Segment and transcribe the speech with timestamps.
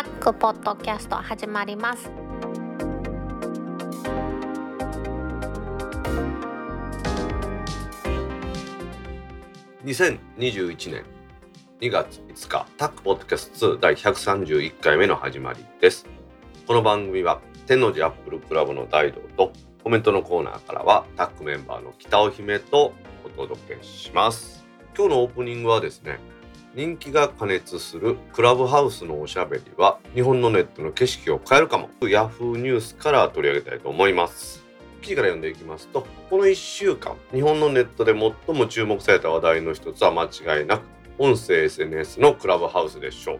[0.00, 2.10] タックポッドキャスト始まります。
[9.84, 11.04] 2021年
[11.82, 16.06] 2月5日タックポッドキャスト2第131回目の始まりです。
[16.66, 19.52] この番組は天王寺アップルクラブの大道と
[19.84, 24.64] コメントのコーナーからはタックメンバーの北尾姫とお届けします。
[24.96, 26.20] 今日のオープニングはですね
[26.72, 34.64] 人気が過熱するクラブハウスのおしゃべりは日本のネットの景色を変えるかもヤフーニュースから取り上げたいと思います。
[35.02, 40.82] 記事から読んでいきますとこの1週間日本のネットで最も注目された話題の一つは間違いなく
[41.18, 43.38] 音声 SNS のクラブハウスでしょう。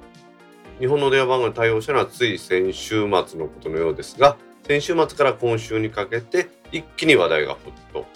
[0.81, 8.07] 日本の電話番号に対応したのはつい先週末のことのようですが先週末から今週にかけて一気に話題が沸騰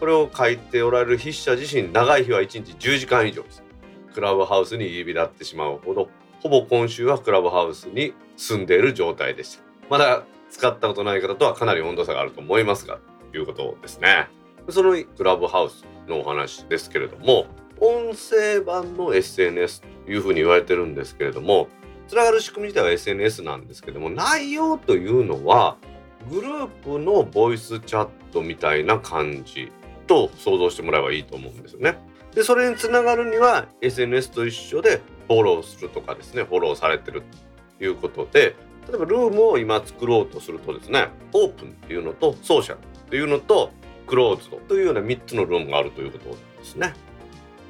[0.00, 3.67] これを書いておられる筆者自身長い日は1日10時間以上です。
[4.18, 6.08] クラブハウスに入り浸ってしまうほど
[6.40, 12.98] ほぼ今週はクラブハウスに住んでいる状態でしたまだ使ったことない方とはかなり温度差があると思いますが
[13.30, 14.26] ということですね
[14.70, 17.46] そのクラブハウスのお話ですけれども
[17.78, 21.68] 音声版の SNS というふうに言われてるんですけれども
[22.08, 25.76] つながる仕組み自体は SNS なんですけども内容というのは
[26.28, 29.70] グループのボイスチャットみたいな感じ
[30.08, 31.98] と想像してもらえばいいと思うんですよね。
[32.34, 37.22] でそれにつながるには SNS と一緒でフォローするとかですねフォローされてる
[37.78, 38.54] ということで
[38.88, 43.70] 例えばルームを今作ろうとするとですねオープンっていうのとソーシャルっていうのと
[44.06, 46.94] クローズドというような3つのルームがあるということですね。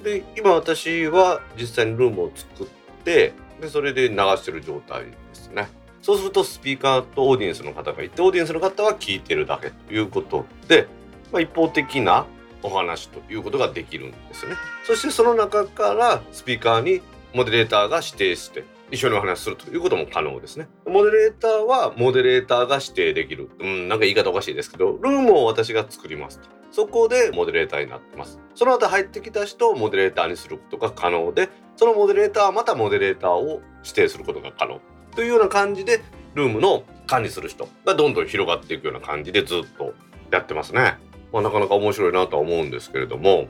[0.04, 2.66] で今私は実際にルームを作っ
[3.04, 5.68] てでそれで流してる状態ですね。
[6.00, 10.86] そうするとスピーカーとオーディエンスの方がいてオーディエンスの方は聞いてるだけということで、
[11.32, 12.26] まあ、一方的な
[12.62, 14.54] お話ということができるんですね。
[14.86, 17.00] そしてその中からスピーカーに
[17.34, 20.68] モデレーターが指定して一緒にお話するということも可能ですね。
[20.86, 23.50] モデレーターはモデレーターが指定できる。
[23.60, 26.48] うん、なんか言い方おかしいですけど、ルームを私が作りますと。
[26.70, 28.38] そこでモデレーターになってます。
[28.54, 34.80] その後入ってきた人をモデレーターにすることが可能で、そのモデレーターはまたモデレーターを指定することが可能。
[35.14, 36.00] というような感じで、
[36.34, 39.94] ルームの管理する人がどんどん広がっていくような感じでずっと
[40.30, 40.98] やってますね。
[41.32, 43.48] まあ、なかなか面白いなとは思うんですけれども、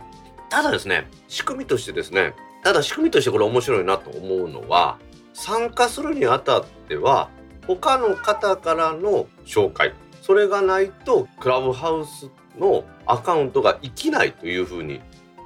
[0.51, 2.35] ただですね、仕組みとしてですね、
[2.65, 4.99] ただ仕組みとしてこれ面白いなと思うのは、
[5.39, 7.31] 参加するにあたっては
[7.67, 12.29] 他の方からの紹介それがないとクラブハウス
[12.59, 15.01] のアカウントが生きないというふうに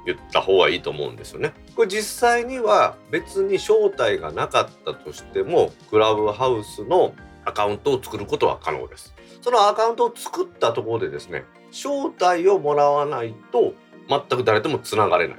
[0.05, 1.53] 言った方がいいと思うんですよね。
[1.75, 7.13] これ実際には別に招待がなかったとしてもクラブハウスの
[7.45, 9.13] アカウントを作ることは可能です。
[9.41, 13.73] そのアカウントを作ったところでですね招待をもらわないと
[14.07, 15.37] 全く誰ともつながれない。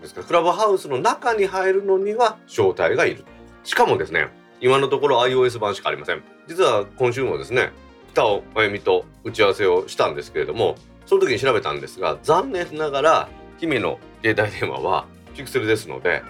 [0.00, 3.24] ですからクラブハウスの中に入るのには招待がいる。
[3.64, 4.28] しかもですね
[4.60, 7.70] 今のところ iOS 版しかありません実は今週もですね
[8.12, 10.76] 北尾真由美と打ち合わせをしたんですけれども
[11.06, 13.28] その時に調べたんですが残念ながら
[13.58, 16.22] 姫の携帯電話はピクセルですので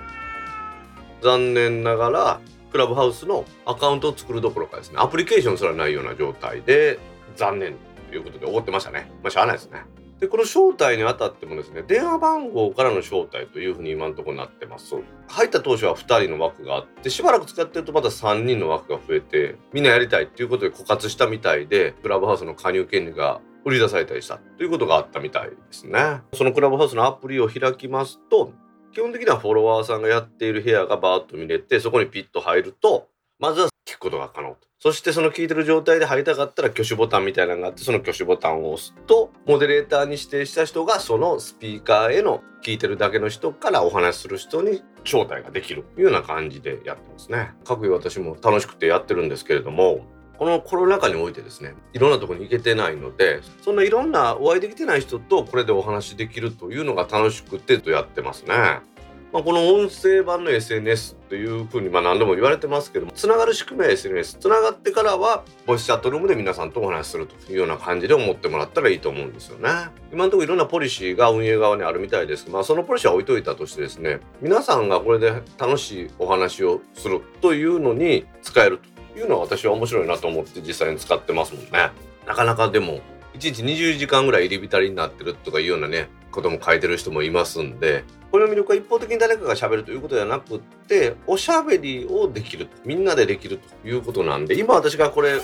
[1.23, 6.99] 残念ながらクラブハウスのアカウントを作るどころかですねアプリケーションすらないような状態で
[7.37, 7.77] 残念
[8.17, 9.11] いうことで怒ってましたね。
[9.23, 9.83] まあしゃあないですね。
[10.23, 14.95] でこの招待にあたってもですね電話番号からの招待というふうに今のところなってます。
[15.27, 26.21] 入った当初は2人の枠があってしばらく使ってるとまた3人の枠が増えてみんなやりたいっていうことで枯渇したみたいでクラブハウスの加入権利が売り出されたりしたということがあったみたいですね。
[26.35, 28.53] そのクラブハウスのアプリを開きますと
[28.93, 33.09] 基本的にはフォロワーさんがやっている部屋がバーッと見れてそこにピッと入ると
[33.43, 47.51] まずは聞くことが可能とそしてその聞いてる状態で入りたかったら挙手ボタンみたいなのがあってその挙手ボタンを押すとモデレーターに指定した人がそのスピーカーへの聞いてるだけの人からお話しする人に招待ができるというような感じでやってますね。
[47.65, 50.07] 各位私も楽しくてやってるんですけれども
[50.39, 58.83] このコロナ禍においてですねいろんなとこに行けてないのでそんないろんなお会いできてない人とこれでお話できるというのが楽しくてとやってますね。
[59.33, 69.71] まあ、この音声版の SNS というふうにまあ何度も言われてますけどもつながる仕組みは SNS つながってからはボイスチャットルームで皆さんとお話しするというような感じで思ってもらったらいいと思うんですよね。
[70.13, 72.51] 今のところいろんなポリシーが運営側にあるみたいです。
[72.51, 78.81] まあそのポリシーは置いといたとしてですね皆さんがこれで楽しいお話をするというのに使える
[79.15, 81.91] というのは私は面白いなと思って実際に使ってますもんね。
[82.27, 83.01] なかなかでも
[83.35, 95.39] 1日20時間ぐらい入り浸りになってるとかいうようなねことも書いてる人もいますんでこれの魅力は一方的に誰かがしゃべるということではなくっておしゃべりをできるみんなでできるということなんで今私がこれ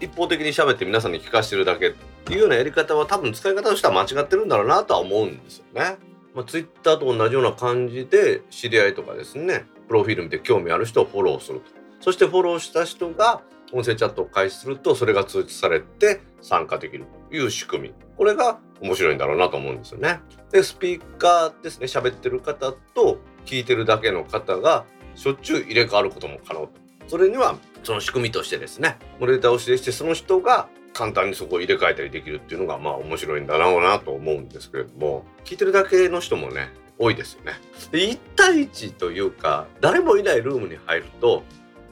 [0.00, 1.92] 一方的に喋って皆さんに聞かせてるだけっ
[2.26, 5.96] ていうようなやり方は多分使い方としては間違ってるんだろうなとは思うんですよね。
[6.34, 11.66] まあ、Twitter と同じような感じで知り合いとかですねプロフィール見て興味ある人をフォローすると。
[12.00, 13.40] そしてフォローした人が
[13.72, 17.94] 音声チャットを開始するとそれが通知されて参加できるという仕組み。
[18.18, 20.20] これが面白いんだろうなと思うんですよね。
[20.50, 24.84] でスピーカーですね喋ってる方と聞いてるだけの方が
[25.14, 26.70] しょっちゅう入れ替わることも可能と
[27.08, 37.52] それにはその仕組みとしてですねモデレーターを指定してその人が簡単にそこを入れ替えたりできるっていうのがまあ面白いんだろうなと思うんですけれども聞いてるだけの人もね多いですよね。
[37.92, 41.42] で1対1というか誰もいないルームに入ると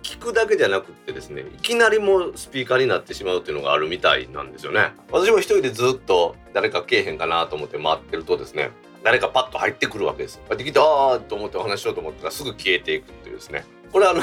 [0.05, 4.93] 聞くだけじゃなくってですねいきなりもスピーカーになってしまうっていうのがあるみたいなんですよね。
[5.11, 8.71] 私も一人でずっと誰かけえへんかなと思って回ってるとですね
[9.03, 10.41] 誰かパッと入ってくるわけです。
[10.49, 13.65] 入ってきてああと思ってお話ししようと思ったらすぐ消えていくっていうですね。
[13.91, 14.21] これあの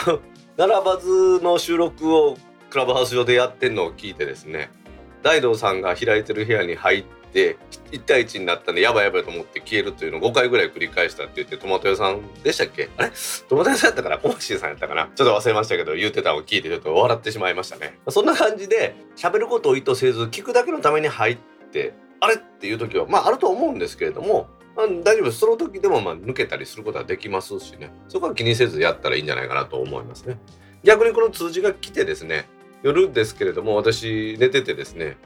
[0.56, 2.38] 並ばずの収録を
[2.70, 4.70] クラブハウス上でやってんのを聞いてですね
[5.24, 7.58] 大道さんが開いてる部屋に入ってって
[7.92, 12.90] 1対1になったんでやばいやばいと思って消えるというのを5回ぐらい繰り返したって言ってトマト屋さんでしたっけ？
[12.98, 13.12] あれ？
[13.48, 14.18] トマト屋さんやったかな？
[14.18, 15.10] コマシーさんやったかな？
[15.16, 18.00] ちょっと忘れましたけど言ってたのを聞いてちょっと笑ってしまいましたね。
[18.10, 21.38] そんな感じで喋ることを意図せず聞くだけのために入っ
[21.72, 22.36] てあれ？
[22.36, 27.92] っていう時はまああると思うんですけれどもまあ、大丈夫その時でもまあ抜けたりすることはできますしね。
[28.08, 30.38] そこは気にせずやったらいいんじゃないかなと思いますね。
[30.84, 32.48] 逆にこの通知が来てですね
[32.82, 35.18] 夜ですけれども私寝ててですね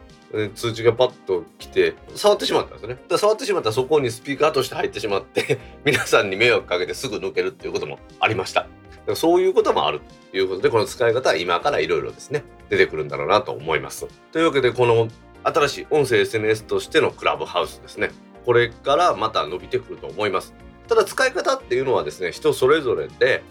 [0.54, 2.98] 通知がパッと来て触ってしまったんですね。
[3.18, 8.68] 触ってしまったらそこにスピーカーとして入ってしまって 皆さんに迷惑かけてすぐ抜けるっていうこともありました。
[9.14, 10.02] そういうこともある
[10.32, 14.08] ということでこの使い方は今からいろいろですね出てくるんだろうなと思います。
[14.32, 15.08] というわけでこの
[15.44, 18.10] 新しい音声 SNS としてのクラブハウスですね。
[18.46, 20.54] これからまた伸びてくると思います。
[20.88, 23.44] ただ使い方っていうのはですね人それぞれで、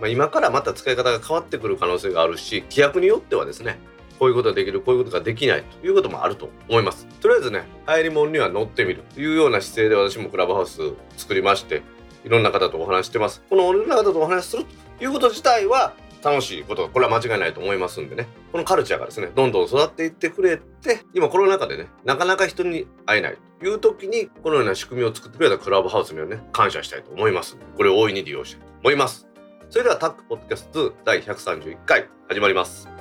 [0.00, 3.78] まあ、今からまた使い方が変わってくる可能性があるし規約によってはですね
[4.18, 7.06] こういうことができるこういうことができないということもあると思います。
[7.20, 10.80] とりあえずね入り物には乗ってみるというような姿勢で私もクラブハウス
[11.16, 11.82] 作りまして
[12.24, 13.42] いろんな方とお話してます。
[13.48, 14.64] このいろんな方とお話する
[14.98, 18.26] ということ自体は楽しいことこれは間違いないと思いますんでね。
[18.50, 27.56] このカルチャーがですねどんどん育っていってくれて今コロナ禍でねなかなか人に会えないという時にこのような仕組みを作ってくれたクラブハウスにはね感謝したいと思います。
[27.76, 29.28] これを大いに利用したいと思います。
[29.70, 32.95] それではタックポッドキャスト第131回始まります。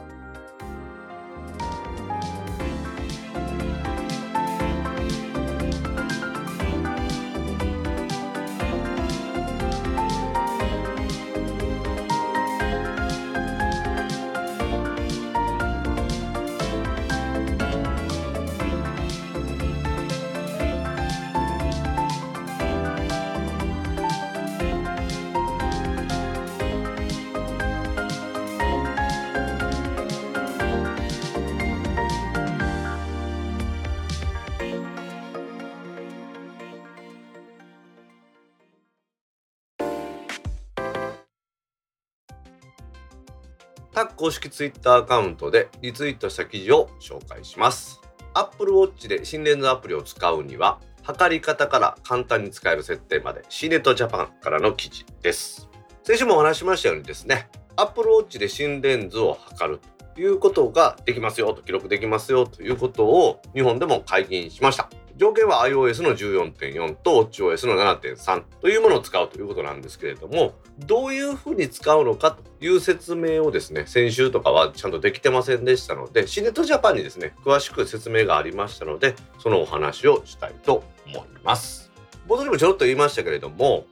[43.95, 48.01] タック公式ツイッターアカウントでリツイートした記事を紹介します。
[48.33, 55.69] Apple Watch で心電図アプリを使うには、測り方から簡単に使える設定まで C ネットジャパンからの記事です。
[56.03, 57.47] 先週もお話しましたようにですね、
[57.77, 59.80] Apple Watch で心電図を測る
[60.13, 64.89] ということができますよと記録できますよということを日本でも解禁しました。
[65.17, 81.91] 条件は iOS の14.4と WatchOS の7.3というものを使うということなんですけれどもどういうふうに使うのかという説明をですね先週とかはちゃんとできてませんでしたのでシネットジャパンにですね詳しく説明がありましたのでそのお話をしたいと思います。
[82.27, 83.86] 冒頭にもちょろっと言いましたけれども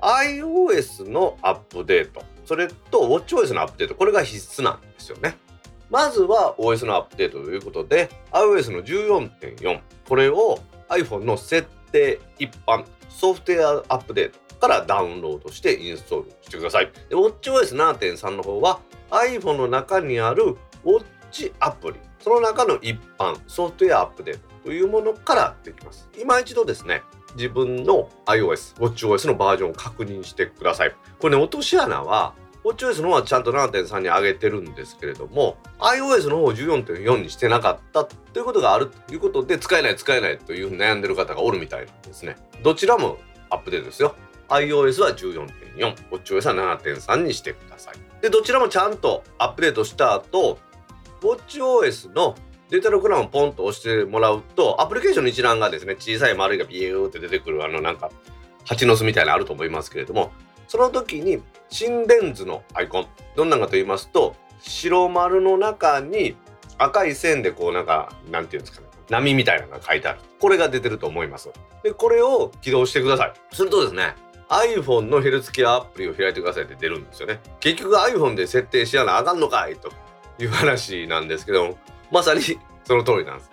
[0.00, 5.36] iOS のアップデートそれと WatchOS のアップデートこれが必須なんですよね。
[5.90, 10.60] まずは OS のアップデートということで iOS の14.4これを
[10.90, 16.92] iPhone の設定一般ソフトウェアアップデートからダウンロードしてインストールしてください。
[17.08, 18.80] で WatchOS7.3 の方は
[19.10, 26.08] iPhone の中にある Watch アプリその中の一般ソフトウェアアップデートというものからできます。
[26.18, 27.02] 今一度ですね
[27.36, 30.94] 自分の iOS、WatchOS のバージョンを確認してください。
[31.18, 38.88] これね、落とし穴は WatchOS の方はちゃんと7.3に上げてるんですけれども iOS の方を14.4にしてなかったということがある。
[38.88, 42.36] ということで使えない使えないというふうに悩んでる方がおるみたいなんですね。
[42.62, 44.14] どちらもアップデートですよ。
[44.48, 47.94] iOS は14.4 WatchOS は7.3にしてください。
[48.20, 50.58] でどちらもちゃんとアップデートした後
[51.22, 52.34] WatchOS の
[52.68, 58.10] データログラムをポンと押してもらうとアプリケーションの一覧がですね小さい丸いがビューって出てくるあのなんか
[58.64, 60.30] 蜂の巣みたいなのあると思いますけれども
[60.70, 66.36] その時に心電図のアイコンどんなかと言いますと白丸の中に
[66.78, 70.20] 赤い線でこうなんかなんていうんですかね波みたいなのが書いてある。
[70.38, 71.50] これが出てると思います。
[71.82, 73.32] でこれを起動してください。
[73.52, 74.14] するとですね
[74.48, 77.40] iPhone のヘルスケアアプリを開いてくださいって出るんですよね。
[77.58, 79.90] 結局 iPhone で設定しやなあかんのかいと
[80.38, 81.78] いう話なんですけども
[82.12, 82.42] まさに
[82.86, 83.50] その通りなんです。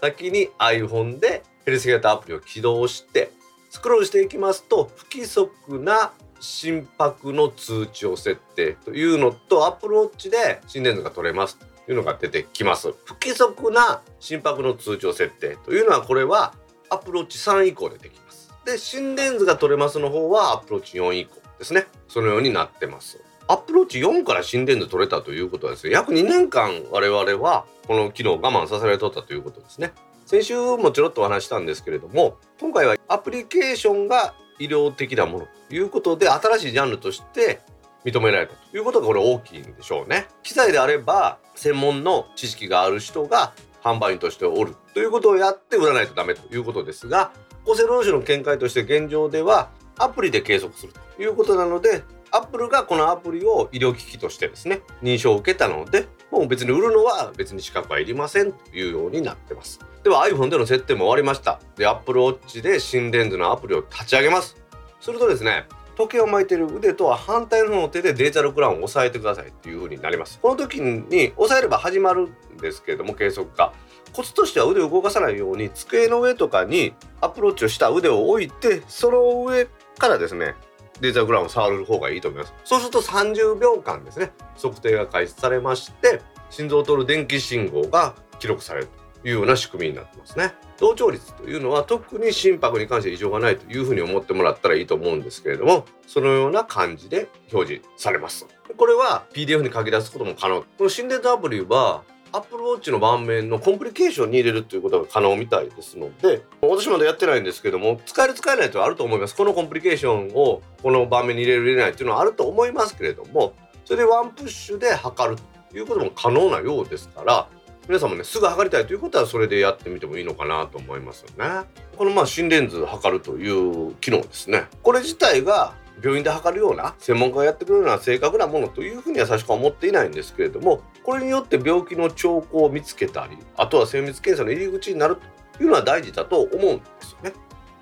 [0.00, 3.30] 先に iPhone でヘルスケアアプリを起動して
[3.70, 12.92] スクロールしていきますと不規則な心拍の通知を設定というのと Apple Watch で心電図が取れますというのが出てきます。
[13.04, 16.54] 不規則な心拍の通知を設定というのはこれは
[16.90, 18.52] Apple Watch 3以降でできます。
[18.64, 21.86] で心電図が取れますの方は Apple Watch 4以降ですね。
[22.08, 23.20] そのようになってます。
[23.48, 29.92] アップローチ4から心電図取れたということはですね約2年間我々はこの機能を我慢させられとったということですね。
[30.24, 37.60] 先週もちょろっとお話したんですけれども今回はアプリケーションが医療的なものということで新しいジャンルとして
[38.04, 40.26] 認められたということがこれ大きいんでしょうね。
[40.42, 47.32] 機材であれば専門の知識がある人が販売員としておるということをやって売らないとダメということですが
[47.64, 59.80] 厚生労働省の見解として現状ではアプリで計測するということなのでアップルがこのアプリを医療機器としてですね認証を受けたのでもう別に売るのは別に資格はいりませんというようになってます。
[60.06, 61.58] では iPhone での設定も終わりました。
[61.74, 64.56] で Apple Watch で心電図のアプリを立ち上げます。
[65.00, 70.38] するとですね時計を巻いてる腕とは反対の方の手でデータルクラウンを押さえてくださいっていう風になります。
[70.40, 73.72] この時に押さえれば始まるんですけれども計測が。
[74.12, 79.66] コツとしては腕を動かさないように机の上とかにアプローチをした腕を置いてその上
[79.98, 80.54] からですね
[81.00, 82.54] データグラムを触る方がいいと思います。
[82.62, 88.88] そうすると30秒間ですね測定が開始されまして心臓を通る電気信号が記録される。
[89.26, 90.54] いうような仕組みになってますね。
[90.78, 98.46] 同調率というのは特に心拍に関して異常がないというふうに思ってもらったらいいと思うんですけれどもそのような感じで表示されます。
[98.76, 100.62] これは PDF に書き出すことも可能。
[100.62, 109.34] この心電図アプリはアップルウォッチの盤面のコンプリケーションに入れるということが可能みたいですので私まだやってないんですけども使える使えないとはあると思います。
[109.34, 113.54] このコンプリケーションをこの盤面に入れる入れないっていうのはあると思いますけれども
[113.84, 115.40] それでワンプッシュで測る
[115.70, 117.48] ということも可能なようですから
[117.88, 121.66] 皆さんもねすぐ測りたいということはそれでやってみてもいいのかなと思いますよね
[121.96, 135.16] このまあ心電図測るという機能ですねこれ自体が病院で測るような専門家がやってくるような正確なものというふうには最初から思っていないんですけれどもこれによって病気の兆候を見つけたりあとは精密検査の入り口になる
[135.56, 137.32] というのは大事だと思うんですよね。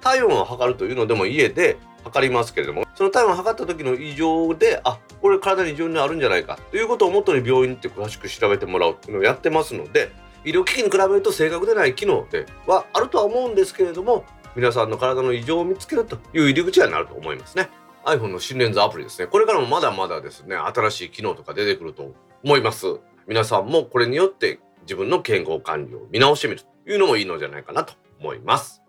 [0.01, 10.13] 体温を測るというのでも家で測りますけれどもその体温を測った時の異常であこれ体に異常にあるんじゃないかということをもとに病院って詳しく調べてもらうっていうのをやってますので
[10.45, 14.25] 医療機器に比べると正確でない機能ではあるとは思うんですけれども
[14.57, 17.71] 皆さんの体の異常を見つけるという入り口になると思いますね。
[18.05, 19.27] iPhone の心電図アプリですね。
[19.27, 22.87] これからもまだまだですね、新しい機能とか出てくると思います。
[23.27, 28.84] 皆さんもこれによって自分の健康管理を見直してみるというのもいいのじゃないかなと思います。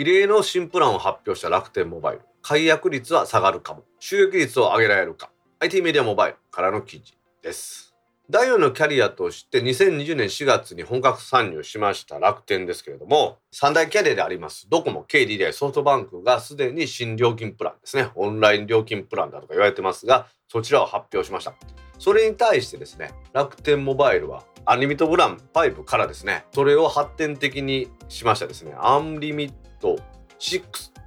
[0.00, 2.20] 異例の新プランを発表した楽天モバイル。
[2.40, 3.82] 解約率は下がるかも。
[3.98, 5.28] 収益率を上げられるか。
[5.58, 7.96] IT メディアモバイルからの記事です。
[8.30, 21.54] 第4のキャリアとして2020年4月に本格参入しました楽天ですけれども、三大キャリアでありますドコモ、KDDI、ソフトバンクがすでに新料金プランですね、オンライン料金プランだとか言われてますが、そちらを発表しました。
[21.98, 29.98] それに対してですね、楽天モバイルはアンリミットプラン5からですね、それを発展的にしましたですね、アンリミット
[30.38, 30.62] 6、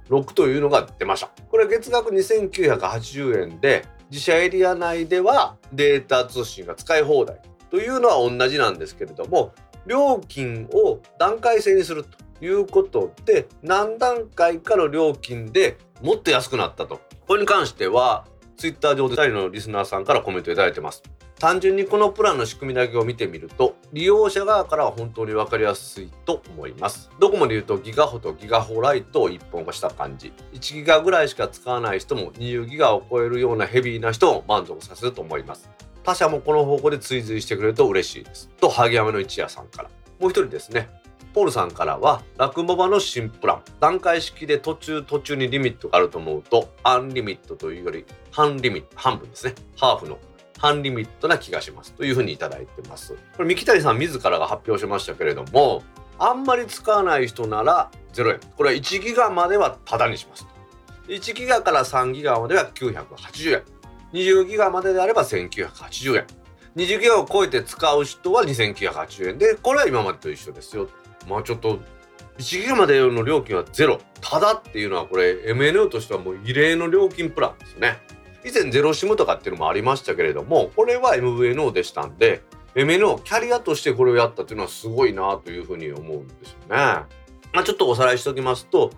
[0.08, 1.30] 6というのが出ました。
[1.50, 9.52] これは月額2980円で自社エリア内ではデータ通信が使い放題というのは同じなんですけれども
[9.86, 18.26] 料金を段階制にするということで何段階かの料金でもっと安くなったとこれに関しては
[18.58, 21.02] ツイッター上で2人のリスナーさんからコメントいただいてます
[21.42, 27.10] 単純にこのプランの仕組みだけを見てみると利用者側からは本当に分かりやすいと思います。
[27.18, 30.32] どこまで言うとギガホとギガホライトを一本化した感じ。
[30.52, 35.68] 1ギガぐらいしか使わない人も20ギガを超えるようなヘビーな人を満足させると思います。
[36.04, 38.48] 他社もこの方向で追随してくれると嬉しいです。
[38.60, 39.90] と萩山の一夜さんから。
[40.20, 40.90] もう一人ですね。
[41.34, 43.62] ポールさんからは、ラクモバの新プラン。
[43.80, 49.54] 段階式で途中途中にリミットがあると思うと、アンリミットというより、半リミット、半分ですね。
[49.76, 50.18] ハーフの
[50.62, 53.14] 半リミットな気がしますというふうにいただいてます。
[53.36, 55.82] これ三木谷さん自らが発表しましたけれども
[56.20, 58.40] あんまり使わない人なら0円。
[58.56, 60.46] これは1ギガまではタダにします
[61.08, 63.62] 1ギガから3ギガまでは980円。
[64.12, 66.26] 20ギガまでであれば1980円。
[66.76, 69.38] 20ギガを超えて使う人は2980円。
[69.38, 70.88] でこれは今までと一緒ですよ。
[71.28, 71.80] まあちょっと
[72.38, 74.00] 1ギガまでの料金はゼロ。
[74.20, 78.00] ただっていうのはこれ MNO としてはもう異例の料金プランですね。
[78.44, 82.42] 以前ゼロシムとかっていうのもありましたけれどもこれは MVNO でしたんで
[82.74, 86.76] MNO キャリアとしてこれをやったっていうのはすごいなというふうに思うんですよね。
[87.52, 88.90] まあ、ちょっとおさらいしておきますと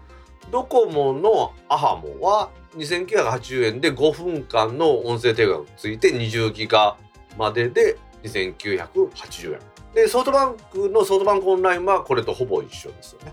[0.50, 6.96] ドコモのアハモは2980円で5分間の音声定額ついて20ギガ
[7.36, 9.58] までで2980円
[9.94, 13.32] でソフトバンクのソフトバンクオンラインはこれとほぼ一緒ですよね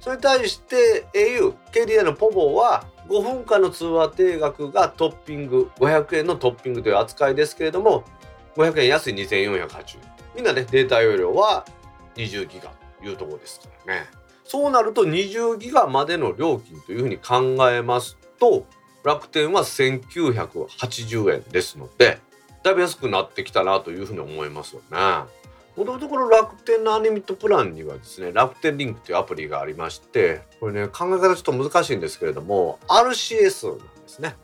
[0.00, 8.04] それに対して au、KDA のポボは5分間の通話定額がトッピング500円のトッピングという扱いですけれども
[8.56, 11.66] 500円安い2480円みんなねデータ容量は
[12.14, 14.06] 20ギガというところですからね
[14.44, 18.64] そうなると20ギガまでの料金というふうに考えますと
[19.04, 22.20] 楽天は1980円ですので
[22.62, 25.39] だいぶ安くなってきたなというふうに思いますよね。
[25.76, 34.36] もともとこの楽天のアニメットプランにはですね楽天リンクというアプリがありましてこれね考え方ちょっと難しいんですけれども RCS なんですね。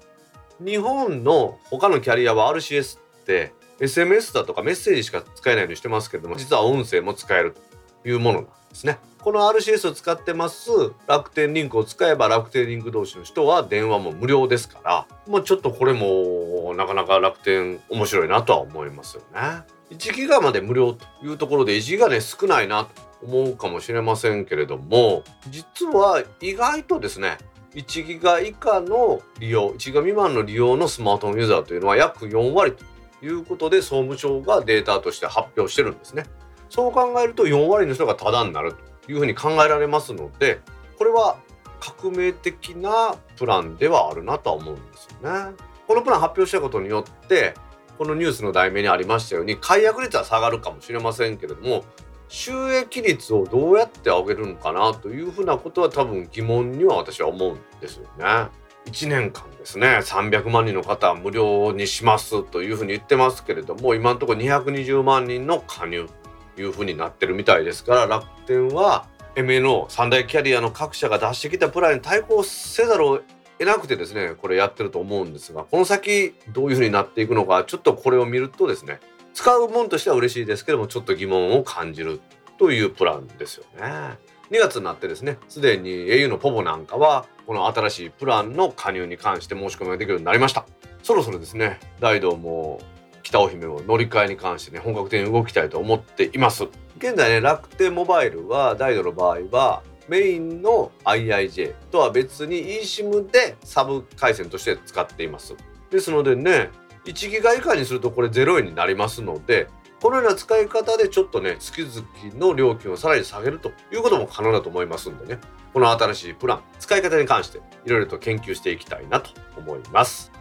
[0.64, 7.54] 日本の他のキャリアは RCS って SMS だとかメッセージしか使えないようにしてますけれども実は音声も使える
[8.02, 8.99] というものなんですね。
[9.26, 10.71] この RCS を使ってます
[11.09, 22.90] 楽天リンクを使えば楽天リンク同士の人は電話も無料ですからもうちょっとこれもなかなか楽天面白いなとは思いますよね1ギガまで無料というところで1ギガで少ないなと
[23.23, 27.38] 思うかもしれませんけれども実は意外とですね
[27.75, 32.85] 1ギガ以下の利用1ギガ未満の利用のスマートフォンユーザーというのは約4割と
[33.25, 36.25] いうことで総務省がデータとして発表してるんですね
[36.69, 38.75] そう考えると4割の人がタダになる
[39.07, 40.61] というふうに考えられますので
[40.99, 41.38] これは
[41.78, 45.55] 革命的なプランではあるなとは思うんですよね。
[45.87, 47.55] このプラン発表したことによって
[47.97, 51.85] このニュースの題名にありましたように解約率は下がるかもしれませんけれども
[52.29, 58.49] 収益率をどうやって上げるのかなというふうなことは多分疑問には私は思うんですよね。
[58.87, 66.09] 1年間ですね300万人の方は無料にしますというふうに言ってますけれども今のところ220万人の加入
[66.55, 73.21] というふうになってるみたいですから楽天は MNO 三大キャリアの各社が出してきたプランに対抗せざるを
[73.64, 79.00] なくてですねこれやってると思うんですがこの先どういうふうになっていくのかちょっとこれを見るとですね
[79.34, 82.21] 使うもんとしては嬉しいですけどもちょっと疑問を感じる
[82.58, 84.19] というプランですよね。
[84.50, 90.66] 2月になってですねすでに au のポボなんかはこの新しいプランの加入に関して申し込みができるようになりました
[91.02, 92.80] そろそろですね大道も
[93.23, 96.64] 北尾姫を乗り換えに関してね本格的に動きたいと思っています
[96.99, 105.54] 現在ね楽天モバイルはダイドの場合はメインの IIJ とは別に eSIM でサブ回線として使っています。
[105.90, 106.71] ですのでね
[107.04, 109.69] 1ギガ以下にするとこれ0円になりますので
[110.00, 115.40] このような使い方でちょっとね月々の料金をさらに下げるということも可能だと思いますんでね。
[115.73, 120.32] この新しいプラン使い方に関していろいろと研究していきたいなと思います。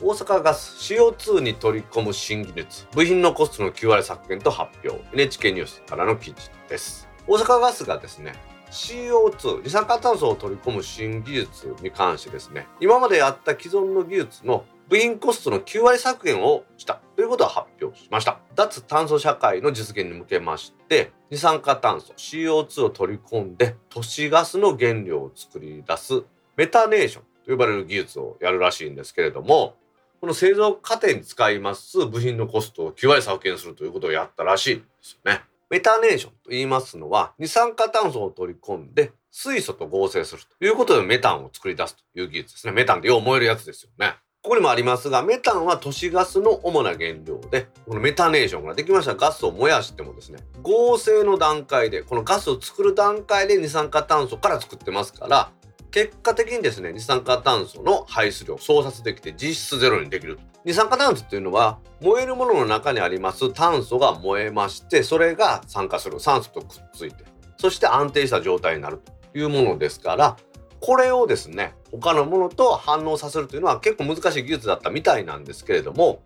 [0.00, 5.00] 大阪ガス CO2 に取り込む新技術部品のコストの9割削減と発表。
[5.12, 7.11] NHK ニュースからの記事です。
[7.26, 8.32] 大阪ガスがですね
[8.70, 26.22] CO2 二酸化炭素を取り込む新技術に関してですね今まであった既存の技術の部品コストの9割削減をしたということを発表しました脱炭素社会の実現に向けまして二酸化炭素 CO2 を取り込んで都市ガスの原料を作り出す
[26.56, 29.76] メタネーションと呼ばれる技術をやるらしいんですけれども
[30.20, 35.51] この製造過程に使います部品のコストを9割削減するということをやったらしいんですよね。
[35.72, 42.74] メタネーションと言いますのは二酸化炭素を取り込んで水素と合成するということでメタンを作り出すという技術ですね。
[42.74, 44.16] メタンってよう燃えるやつですよね。
[44.42, 55.52] ここにもありますがメタンは都市ガスの主な原料でこのメタネーションができましたガスを燃やしてもですね合成の段階でこのガスを作る段階で二酸化炭素から作ってますから
[55.90, 66.20] 結果的にですね二酸化炭素の排出量を創殺できて実質ゼロにできる二酸化炭素っていうのは燃えるものの中にあります炭素が燃えましてそれが酸化する。
[66.20, 67.24] 酸素とくっついて。
[67.58, 70.36] そして安定した状態になるというものですから
[70.80, 76.22] これをですね他のものと反応させるというのは結構難しい技術だったみたいなんですけれども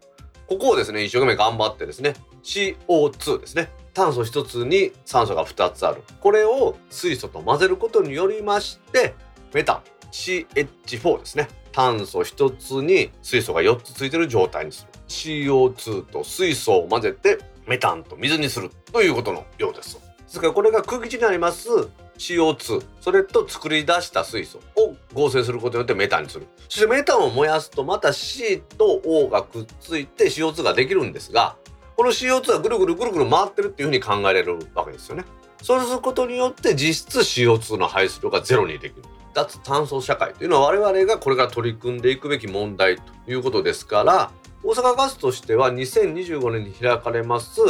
[0.48, 6.02] ここをですね一生懸命頑張ってですね CO2 ですね炭素1つに酸素が2つある。
[6.20, 9.14] これを水素と混ぜることによりまして
[9.54, 11.48] メタン CH4 ですね。
[11.76, 14.98] 炭素1つに水素が4つついてる状態にする。
[15.08, 19.96] CO2 と水素を混ぜてメタンと水にするということのようです。
[19.96, 21.68] ですからこれが空気中にあります。
[22.16, 26.46] CO2 それと作り出した水素を合成することによってメタンにする。
[26.66, 31.56] そしてメタンを燃やすとまた C と O がくっついて CO2 ができるんですが
[31.94, 35.26] この CO2 はぐるぐるぐるぐる回ってるっていうふうに考えられるわけですよね。
[35.62, 39.02] そうすることによって実質 CO2 の排出量がゼロにできる。
[39.36, 44.30] 脱炭素社会というのは我々がこれから取り組んでいくべき問題ということですから
[44.64, 47.60] 大阪ガスとしては2025年に開かれます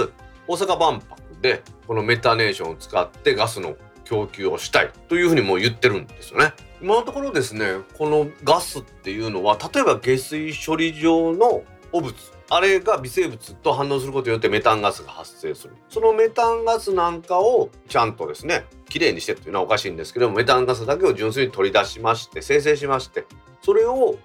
[0.47, 6.53] 大阪万博でこのメタネーションを使ってガスの供給をしたいというふうにも言ってるんですよね。
[6.81, 12.15] 今のところですねこのガスっていうのは例えば下水処理場の汚物
[12.49, 23.27] あれが微生物と反応することによってメタンガスが発生するそのメタンガスなんかをちゃんとですねきれいにしてっていうのはおかしいんですけどもメタンガスだけを純粋に取り出しまして生成しまして
[23.63, 24.17] それを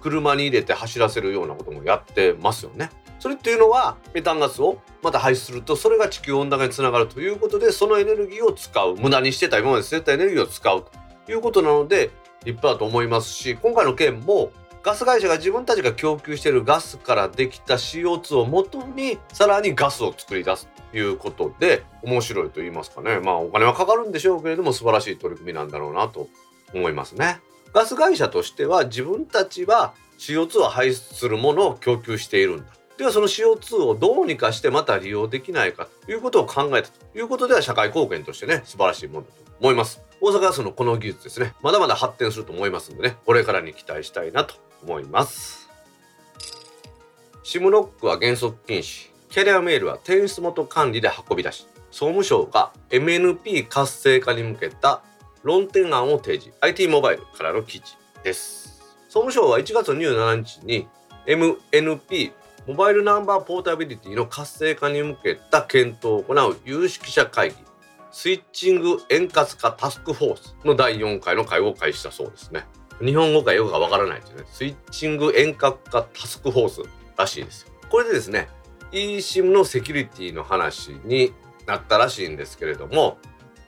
[0.00, 2.90] 車に入れて走らせるようなこともやってますよね。
[3.18, 10.86] それっていうのはメタンガスをまた排出するとそれが地球温暖化につながるということでそのエネルギーを使う無駄にしてた今まで捨てたエネルギーを使う
[11.26, 12.10] ということなので
[12.46, 26.28] 立派だと思いますし今回の件もガス会社が自分たちが供給しているガスからできた CO2 をもとにさらにガスを作り出すということで面白いと言いますかねまあお金はかかるんでしょうけれども素晴らしい取り組みなんだろうなと
[26.72, 27.40] 思いますね。
[27.72, 32.64] ガス会社としては自分たちは CO2 を排出するものを供給しているんだ。
[32.96, 40.09] ではその CO2 をどうにかしてまた利用できないかということを考えたということでは社会貢献としてね素晴らしいものだと思います。
[40.22, 41.54] 大阪ガスのこの技術ですね。
[41.62, 45.70] まだまだ発展すると思いますんでねこれからに期待したいなと思います。
[47.42, 49.10] シムロックは原則禁止。
[49.30, 55.02] キャリアメールは転出元管理で運び出し総務省が MNP 活性化に向けた
[55.42, 56.56] 論点案を提示。
[56.60, 58.82] IT モバイルからの記事です。
[59.08, 60.86] 総務省は1月27日に
[61.26, 62.32] MNP
[62.66, 67.56] モバイルナンバーポータビリティの活性化に向けた検討を行う有識者会議
[68.12, 72.64] スイッチング円滑化タスクフォースの第4回の会合を開始したそうですね。
[73.00, 74.42] 日本語かよくわからないですね。
[74.46, 78.48] スイッチング遠隔化タスクフォースらしいですこれでですね
[78.92, 81.32] eSIM のセキュリティの話に
[81.66, 83.18] なったらしいんですけれども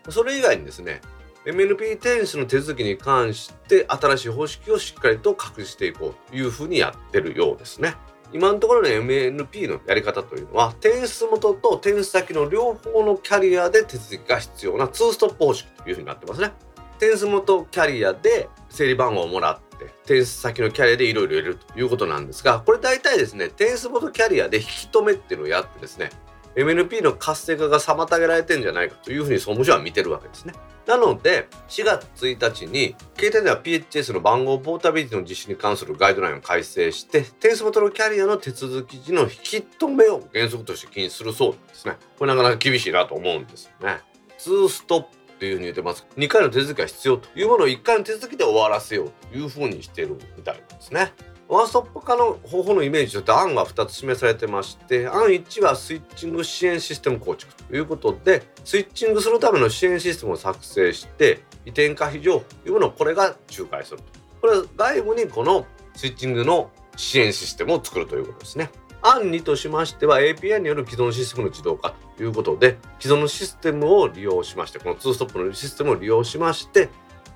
[0.09, 1.01] それ以外にですね
[1.45, 7.95] MNP 転出の手続きに関して新しい方式をしっかりと確立していこうというふうにやってるようですね。
[8.33, 16.53] 今のところの MNP のやり方というのは転出元と転出先の両方のキャリアで手続きが必要な2ストップ方式というふうになってますね。
[16.97, 26.11] 転出元キャリアで整理番号をもらって転出先のキャリアでいろいろ入れるということなんですがこれ大体ですね転出元キャリアで引き止めっていうのをやってですね
[26.55, 30.55] MNP の活性化が妨げられてんじゃないかというふうに総務省は見てるわけですね。
[30.87, 41.97] なので4月1日に携帯では PHS の番号ポータビリティの実施に関するガイドラインを改正して転送元のキャリアの手続き時の引き止めを原則として禁止するそうなんですね。
[42.19, 44.01] これなかなか厳しいなと思うんですよね。
[44.39, 46.07] 2ストップというふうに言ってます。
[46.17, 51.13] 2回の手続きが必要というものを1回の手続きで終わらせようというふうにしてるみたいなんですね。
[51.53, 64.05] ワンストップ化の方法のイメージとして案が2つ示されてまして案1はスイッチング支援システム構築ということでスイッチングするための支援システムを作成して移転可否情報というものをこれが仲介すると。
[64.41, 68.71] これは外部にこのスイッチングの支援システムを作るということですね。
[69.03, 76.89] 案2としましては API による既存システムの自動化ということで既存のシステムを利用しましてこの2ストップのシステムを利用しまして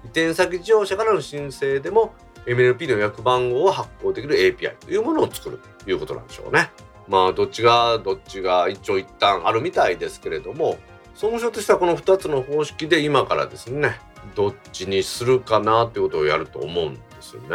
[0.05, 2.15] 移転先事業者からの申請でも
[2.47, 6.71] MNP の予約番号を発行できる API というものを作るということなんでしょうね。
[7.09, 10.77] まあどっちがどっちが一長一短あるみたいですけれども
[11.15, 14.01] 総務省としてはこの2つの方式で今からですね
[14.35, 17.49] どっちにするかなということをやると思うんですよね。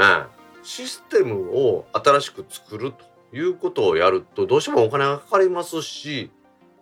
[0.63, 6.31] システムを新しく作るということをやるとどうしてもお金がかかりますし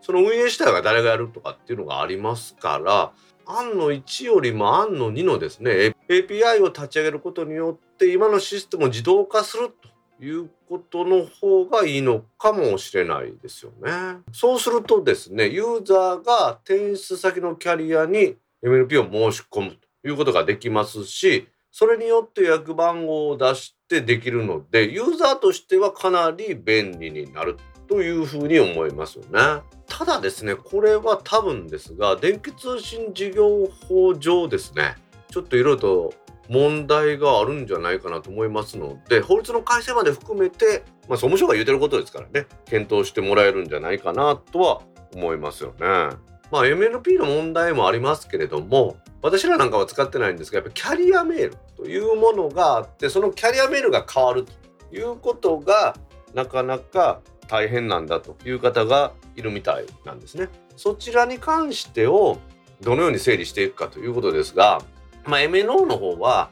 [0.01, 3.11] その運営自体が誰がやるとかっていうのがありますから
[3.45, 14.19] 案の1よりも案の2のですね API を立ち上げることによって今のシステムを自動化するということの方がいいのかもしれないですよね。
[14.31, 27.57] そうするとですねユーザーが転出先のキャリアに MLP を申し込むということができますしそれによって予約番号を出してできるのでユーザーとしてはかなり便利になる
[27.87, 29.63] というふうに思いますよね。
[29.87, 34.95] ただですねこれは多分ですが電気通信事業法上ですね
[35.31, 36.13] ちょっといろいろと
[36.49, 44.81] 問題があるんじゃないかなと思いますので法律の改正まで含めて、まあ、総務省が言うてることですからね検討してもらえるんじゃないかなとは
[45.13, 46.17] 思いますよね。
[46.51, 55.95] まあ MNP の問題もありますけれども私らなんかは使ってないんですがやっぱキャリアメールというものがあってそのキャリアメールが変わるということが
[56.33, 60.49] なかなか大変なんだという方がいるみたいなんですね。
[60.75, 62.37] そちらに関してを
[62.81, 64.81] どのように整理していくかということですが、
[65.25, 66.49] まあ、MNO の方は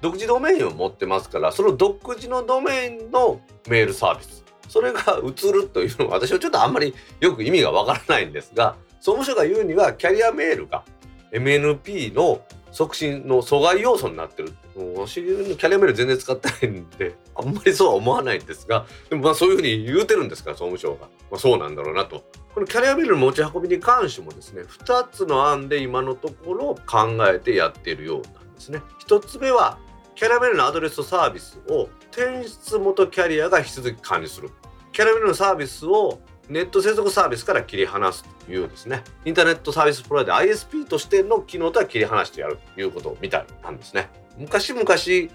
[0.00, 4.44] 独自ドメインを持ってますからその独自のドメインのメールサービス。
[4.68, 10.82] それが移るというのは私はちょっとあんまりよく意味がわからないんですが総務省が言うにはキャリアメールが
[11.32, 12.40] MNP の
[12.72, 14.52] 促進の阻害要素になってる。
[14.76, 22.24] もう私キャリアメール全然使ってないんであんまりそうは思わないんですがでもまあそういうふうに言うてるんですから総務省が、まあ、そうなんだろうなと。
[22.54, 28.80] このキャリアメールの持ち運びに関してもですね2つの案で今のところ考えてやっているようなんですね。
[29.06, 29.78] 1つ目は
[30.14, 34.50] キャリアメールのアドレスとサービスを転出元キャリアが引き続き管理する。
[34.92, 39.02] キャリアメールのサービスをネット接続サービスから切り離すというですね。
[39.24, 44.08] インターネットサービスプロバイダー ISP としての機能とは切り離してやるということみたいなんですね。
[44.38, 44.84] 昔々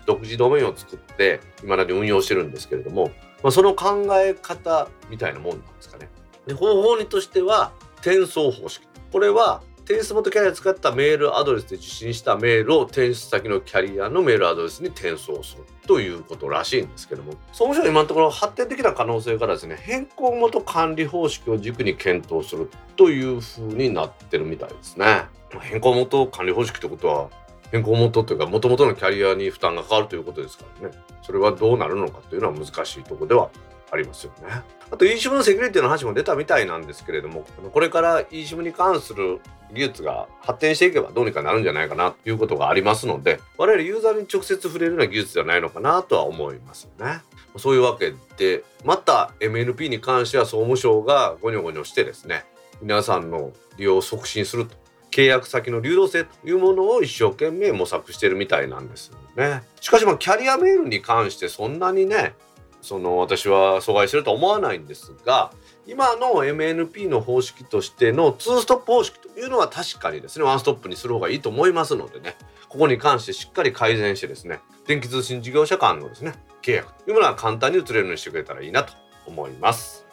[0.05, 3.11] 独自ドメインを作って今だに運用してるんですけれども、
[3.43, 6.09] まあ、その考え方みたいなもんなんですかね。
[6.47, 8.87] で方法にとしては転送方式。
[9.11, 15.63] これは転出元キャリア使ったメールアドレスで受信したメールを転出先のキャリアのメールアドレスに転送する。
[15.87, 17.33] ということらしいんですけども。
[17.51, 25.23] 総務省今のところ発展的な可能性からですね変更元管理方式を軸に検討するというふうになってるみたいですね。
[25.61, 27.29] 変更元管理方式ってことは
[27.71, 33.49] 変更元というか元々のキャリアに負担がかかるということですからねそれはどうなるのかというのは難しいとこでは
[33.91, 34.61] ありますよね。
[34.91, 39.39] あと eSIM のセキュリティの話も出たみたいなんですけれどもこれから eSIM に関する
[39.71, 47.21] 技術が発展していけばどうにかなるんじゃないかなということがありますので我々ユーザーに直接触れるような技術ではないのかなとは思いますよね。
[47.57, 52.45] そういうわけでまた MNP に関しては総務省がゴニョゴニョしてですね
[52.81, 54.75] 皆さんの利用を促進すると
[55.11, 59.63] 契約先の流動性というものを一生懸命模索してるみたいなんですよね。
[59.81, 62.33] しかしまあキャリアメールに関してそんなにね
[62.81, 65.51] その私は阻害してるとは思わないんですが
[65.85, 72.35] 今の MNP の方式としての2ストップ方式というのは確かにですねワンストップにする方がいいと思いますのでね
[72.69, 78.93] ここに関してしっかり改善してですね電気通信事業者間のですね契約というものは簡単に移れるようにしてくれたらいいなと
[79.25, 80.08] 思います。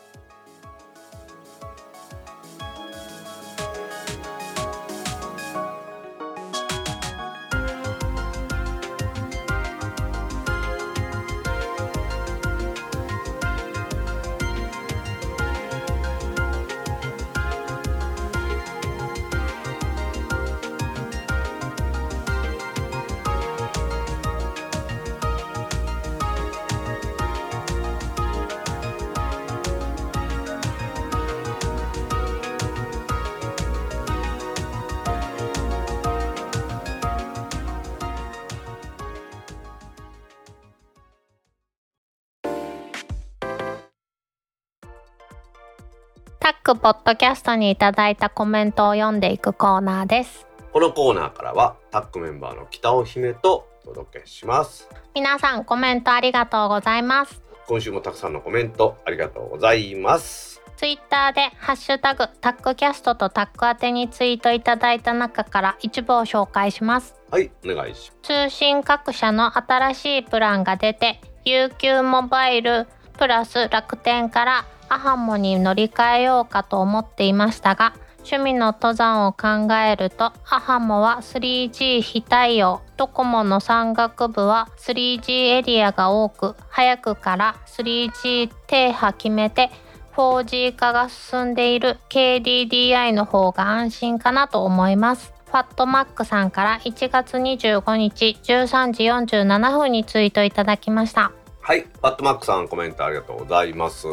[46.47, 50.47] タックポッドキャストにいただいたコメントを読んでいくコーナーです。
[50.73, 54.89] このコーナーからはタックメンバーの北尾姫とお届けします。
[55.13, 57.43] 皆さんコメントありがとうございます。
[57.67, 60.63] 今週もたくさんのコメントありがとうございます。
[60.77, 67.17] ツイッターでハッシュタグタックキャストとタック宛てにツイートいただいた中から一部を紹介します。
[67.29, 68.49] はいお願いします。
[68.49, 82.83] 通信各社の新しいプランが出て UQ モバイルプラス楽天からアハモに乗り換えようかと思っていましたが趣味の登山を考えるとアハモは 3G 非対応。
[82.97, 89.71] ドコモの山岳部は 3G エリアが多く早くから 3G 停波決めて
[90.17, 95.33] 4G 化が進んでいる KDDI の方が安心かなと思います。
[95.47, 101.31] ファットマックさんから1月25日13時47分にツイートいただきました。
[101.67, 104.07] はいファットマックさんコメントありがとうございます。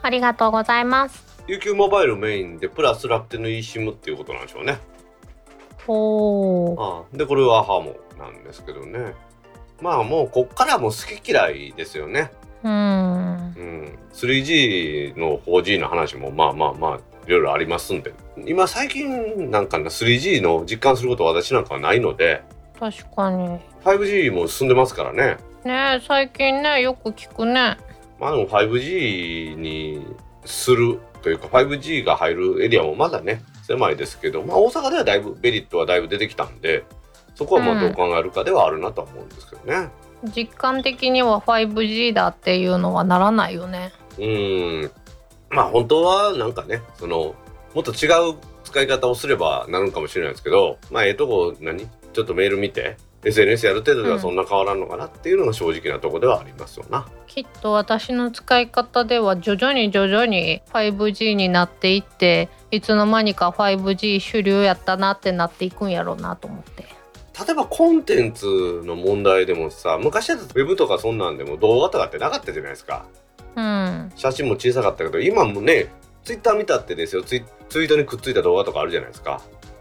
[0.00, 1.42] ありがとうございます。
[1.48, 4.78] UQ モバイルメインでプラス楽天の eSIM っていうことなんでしょうね。
[5.88, 9.12] おああでこれはハモなんですけどね。
[9.82, 12.30] まあもうこっからも好き嫌いですよね。
[12.62, 18.14] うん、うん、3G の 4G の話もまあまあまあいろいろありますんで。
[18.46, 22.40] 今最近なんかな 3G の実感すること私なんかはないので。
[22.78, 23.58] 確かに。
[23.82, 27.76] 5G も進んでますからねね最近ねよく聞くね。
[28.20, 30.06] まあでも 5G に
[30.44, 36.84] するというか 5G が入るエリアもまだね狭いですけど、まあ、大阪ではだいぶベリットはだいぶ出てきたんで
[37.34, 39.90] そこはまあどう考えるかではあるなとは思うんですけどね、
[40.24, 43.92] うん、実感的には 5G だっていうのはならないよね。
[44.18, 44.90] うん。
[45.50, 47.34] まあ本当はなんかねその
[47.74, 51.86] もっと違う使い方をすればなるかもしれないですけどまあええとこ何？
[52.12, 66.86] ちょっとメール見て SNS やる程度ではそんな変わらんのかなっていうのが正直なとこではありますよな、うん、きっと私の使い方では徐々に徐々に 5G になっていっていつの間にか 5G 主流やったなってなっていくんやろうなと思って。
[67.38, 73.06] 例えばコンテンツの問題でもさ昔だとウェブとかそんなんでも動画とかってなかったじゃないですか、
[73.54, 75.86] うん、写真も小さかったけど今もね
[76.28, 77.22] ツイッター見たってですよ。
[77.22, 79.40] ツイツイートにくっついた動画とかあるじゃないですか。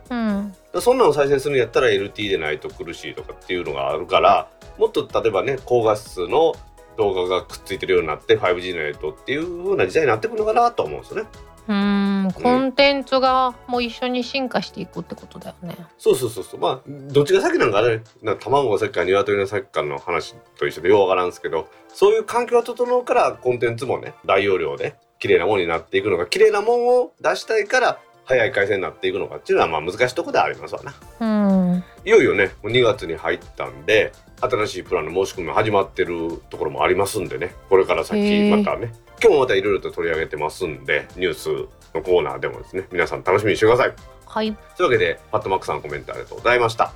[0.09, 6.53] うん、らそんなの再生するんやったら LT でないと苦しいとかっていうのがあるからもっと例えばね高画質の
[6.97, 11.29] 動画がくっついてるようになって 5G のネットっていう風な時代になってくるのかなと思うんですよね。
[11.67, 15.75] うんコンテンツがもう一緒に進化していくってことだよね。
[15.97, 30.93] そうそうそうそうまあどっちが先なんかねな卵が先か鶏が先かの話と一緒でようわからんすけどそういう環境が整うからコンテンツもね大容量で綺麗なものになっていくのか綺麗なものを出したいから早い回線になっていくのかっていうのはまあ難しいところではありますわな。
[31.19, 31.83] うん。
[32.05, 34.11] いよいよねもう2月に入ったんで
[34.41, 37.55] 新しいプランの申し込みも始まってるところもありますんでね。
[37.69, 38.57] これからへ先ー。
[38.57, 38.91] またね。
[39.21, 41.49] 今日もまたいろいろと取り上げてますんでニュース
[41.95, 43.93] のコーナーでもですね皆さん楽しみにしてください。
[44.25, 44.53] はい。
[44.75, 46.91] というわけでパットマックさんコメントありがとうございました。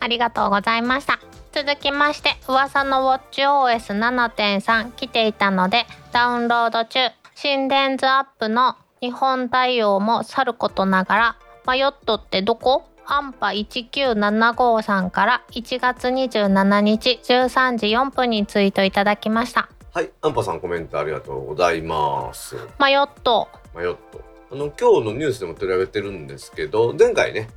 [0.00, 1.20] ありがとうございました。
[1.52, 6.98] 続きまして、噂の WatchOS7.3 来ていたので、ダウンロード中、
[7.34, 11.36] 心電図アップの日本対応もさることながら、
[11.66, 12.84] マヨットってどこ？
[13.04, 19.68] アンパ1975さんから1月27日13時4分にツイートいただきました。
[19.92, 23.48] はいアンパさんコメントありがとうございますマヨット。
[23.74, 27.48] マヨットあの今日のニュースでも取り上げてるんですけど前回ね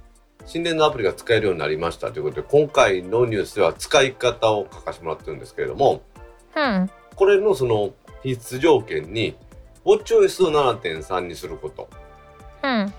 [0.47, 6.01] 心電のアプリが使えるようになりましたということで今回のニュースでは使い方を書かせてもらってるんですけれども
[6.55, 6.89] うん。
[7.15, 9.37] これのその必須条件に
[9.85, 11.89] WatchOS を7.3にすること
[12.63, 12.93] うん。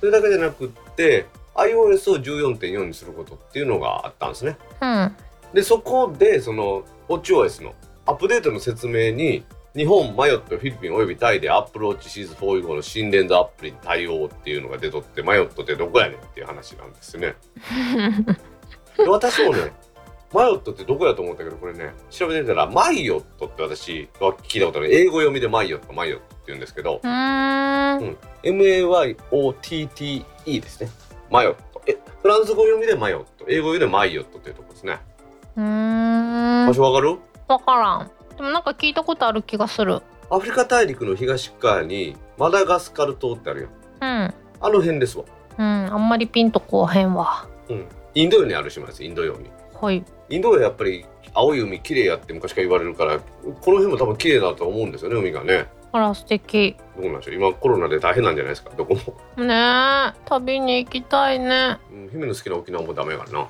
[0.00, 5.16] それだけじゃなくって iOS を14.4にすることっていうのがあったんですねうん。
[5.54, 7.74] でそこでその WatchOS の
[8.06, 9.44] アップデートの説明に
[9.76, 17.34] 日本、マヨット、フィリピンおよびタイで Apple Watch シーズン4以降の心電図アプリに対応っていうのが出とってマヨットってどこやねんっていう話なんですね
[18.98, 19.72] で私もね
[20.32, 28.16] マヨットってどこやと思ったけどこれね調べてみたらマイヨットって私は聞いたことある英語読みでマイヨットマイヨットって言うんですけどうーん。
[28.44, 30.24] MAYOTTE
[30.60, 30.88] ですね
[31.30, 34.98] マヨットえフランス語読みでマヨット英語読みでマイヨットっていうところですね
[35.56, 36.74] うーん場。
[36.74, 37.18] 所わかる？
[37.48, 38.10] わからん。
[38.36, 40.00] でもなんか聞いたことある気がする。
[40.30, 43.68] アフリカ大陸の東側にマダガスカル島ってあるよ
[44.00, 44.06] うん。
[44.06, 44.32] あ
[44.68, 45.24] の辺ですわ
[45.58, 45.66] うん。
[45.92, 47.48] あんまりピンとこうへんわ。
[47.68, 50.04] うんインド洋にある島ですインド洋にはい。
[50.28, 53.24] インド洋やっぱり青い海綺麗やって昔から言われるからこ
[53.72, 56.76] の辺も多分綺麗だと思うんですよね海がねあら素敵。
[56.96, 58.94] どうなんでしょう今コロナで大変なんじゃないですかどこ
[59.36, 61.78] も、ねえ、旅に行きたいね。
[61.92, 63.48] うん、姫の好きな沖縄もダメやから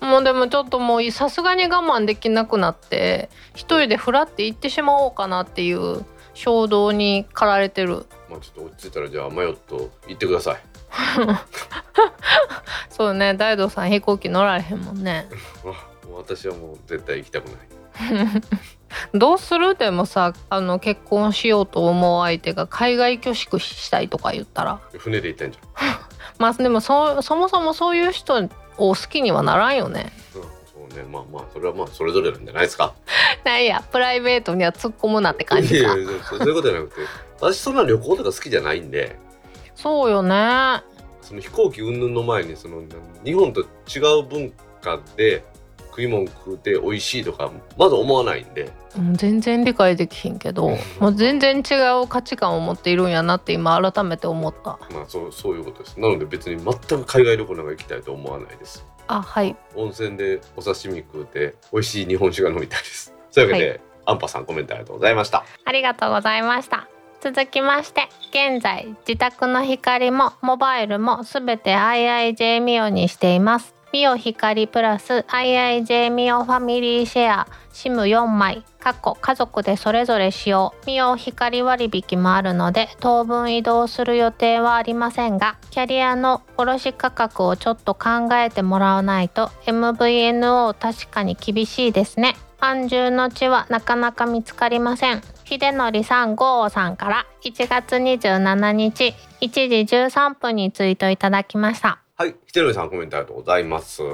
[0.00, 8.06] なもうでもちょっともうさすがに我慢できなくなって一人でフラって行ってしまおうかなっていう衝動に駆られてる。
[8.28, 10.75] まあちょっと落ち着いたらじゃあマヨット行ってください
[12.90, 15.28] そうね、大道さん飛行機乗られへんもんね。
[16.16, 18.40] 私はもう絶対行きたくない。
[19.14, 19.74] どうする？
[19.74, 24.80] でもさあの結婚しようと思う相手が海外挙式したいとか言ったら。
[24.96, 25.58] 船で行ったんじ
[26.38, 28.36] まあでもそそもそもそういう人
[28.78, 30.12] を好きにはならんよね。
[30.34, 30.48] ゃん、うん、
[30.88, 31.04] そうね。
[31.10, 32.94] まあまあそれはまあそれぞれなんじゃないですか。
[33.44, 35.74] なんやプライベートには突っ込むなって感じか。
[35.74, 36.00] いやい。
[36.02, 37.00] やそうそういうことじゃなくて
[37.40, 39.18] 私そんな旅行とか好きじゃないんで
[39.76, 40.82] そうよね。
[41.20, 42.82] その飛行機云々の前にその
[43.24, 45.44] 日本と違う文化で
[45.90, 48.70] 食い物食うて美味しいとかまず思わないんで。
[48.96, 54.78] うん全然理解できひんけどもう全然違う価値観を持っているんやなって今改めて思った。
[54.92, 56.00] まあそうそういうことです。
[56.00, 58.86] なので別に全く海外旅行なんか行きたいと思わないです。
[59.08, 59.56] あはい。
[59.74, 63.12] 温泉でお刺身食うて美味しい日本酒が飲みたいです。
[63.32, 65.44] というわけで、アンパさんコメントありがとうございました。
[65.64, 66.88] ありがとうございました。
[67.26, 73.74] 続きまして現在自宅の光もモバイルもすべて IIJ ミオにしています。
[73.92, 80.72] ミオ光プラス IIJ ミオファミリーシェア SIM4 枚過去家族でそれぞれ使用。
[80.86, 92.36] ミオ光割引もあるので当分移動する予定はありませんがキャリアの卸価格をちょっと考えてもらわないと MVNO 確かに厳しいですね。
[92.60, 95.22] 安住の地はなかなか見つかりません。
[95.48, 102.00] 秀則さんゴーさんから1月27日1時13分にツイートいただきました。
[102.16, 104.02] はいひてるさんコメントありがとうございます。
[104.02, 104.06] あ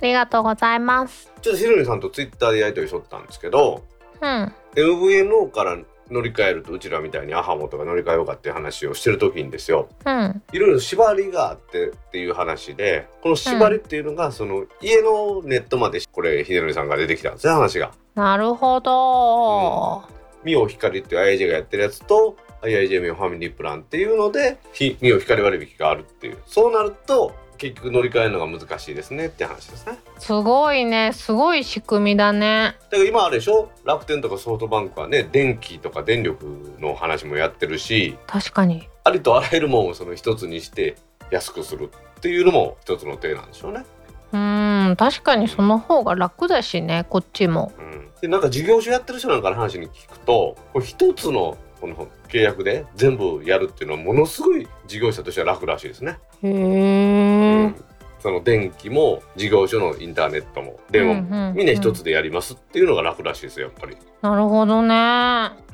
[0.00, 1.30] りがとうございます。
[1.42, 3.84] ちょっとひてるさんとツイッターでやり取りしとったんですけど
[4.22, 4.54] うん。
[4.74, 5.76] MVNO から
[6.10, 10.42] 乗り換えるとうちらみたいにアハモとか乗り換えようかっていう話をしてる時にですようん。
[10.50, 17.92] いろいろ縛りがあってっていう話でこの縛りっていうのが、その家のネットまでこれ秀則さんが出てきたんですね話が。
[18.14, 20.02] なるほど、
[20.44, 26.38] ミオ光っていう IIJ がやってるやつと IIJ ミオファミリープランっていうのでひミオ光割引があるっていう。
[26.46, 29.98] そうなると結局乗り換えるのが難しいですねって話ですね。
[30.18, 31.12] すごいね。
[31.12, 32.76] すごい仕組みだね。
[32.90, 33.70] だから今あれでしょ？
[33.84, 38.88] 楽天とかソフトバンクはね電気とか電力の話もやってるし確かに。
[39.04, 40.96] ありとあらゆるものをその一つにして
[41.30, 43.84] 安くするっていうのも一つの手なんでしょうね。
[44.32, 47.72] うん確かにその方が楽だしねこっちも。
[47.78, 56.18] うん、でなんか事業所やってる人なんかの話に聞くとこれ一つのこの契約で全部やるっていうのはものすごい事業者としては楽らしいですね。
[56.42, 57.89] へえ、うん
[58.20, 63.96] その電気も事業所のインターネットも電話も、みんな一つでやりますっていうのが楽らしいですよやっぱり。
[64.22, 64.88] なるほどね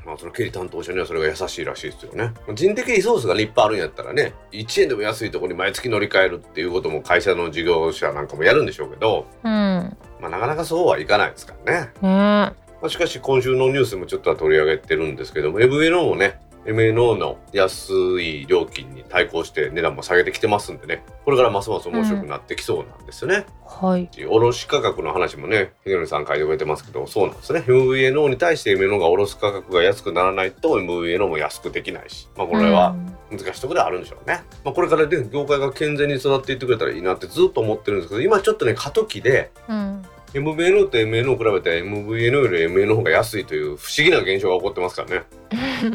[0.07, 2.33] まあその経理担当者にはそれが優しいらしいですよね。
[2.55, 11.91] 人的リソースがいっぱいあるんやったらね1円でも安いところに毎月乗り換えるっていうことも会社の事業者なんかもやるんでしょうけど、うんまあ、なかなかそうはいかないですからね。
[12.01, 21.03] ねまあ、しかし今週のニュースでもちょっとは取り上げてるんですけども MNO もね MNO の安い料金に対抗して値段も下げてきてますんでね。
[21.23, 23.45] これからますます面白くなってきそうなんですよね。
[23.65, 24.09] はい。
[24.27, 27.61] 卸価格の話もねひどりさん書いてくれてますけどそうなんですね。
[27.61, 32.95] MVNO に対して MNO が卸価格が安くならないと MVNO も安くできないし、まあ、これは
[33.31, 34.41] 難しいところではあるんでしょうね。
[34.65, 40.03] まあ、これからね業界が健全に育っていってくれたらいいなってずっと思ってるんですけど今ちょっとね過渡期でうん、
[40.33, 45.23] MVNO と MNO を比べて MVNO より MNO の方が安いという不思議な現象が起こってますからね。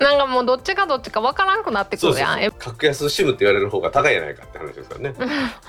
[0.00, 5.14] なんかもうどっちがどっちかわからんくなってくそうそうるやんえ格安シムって言われる方が高いやないかって話ですからね。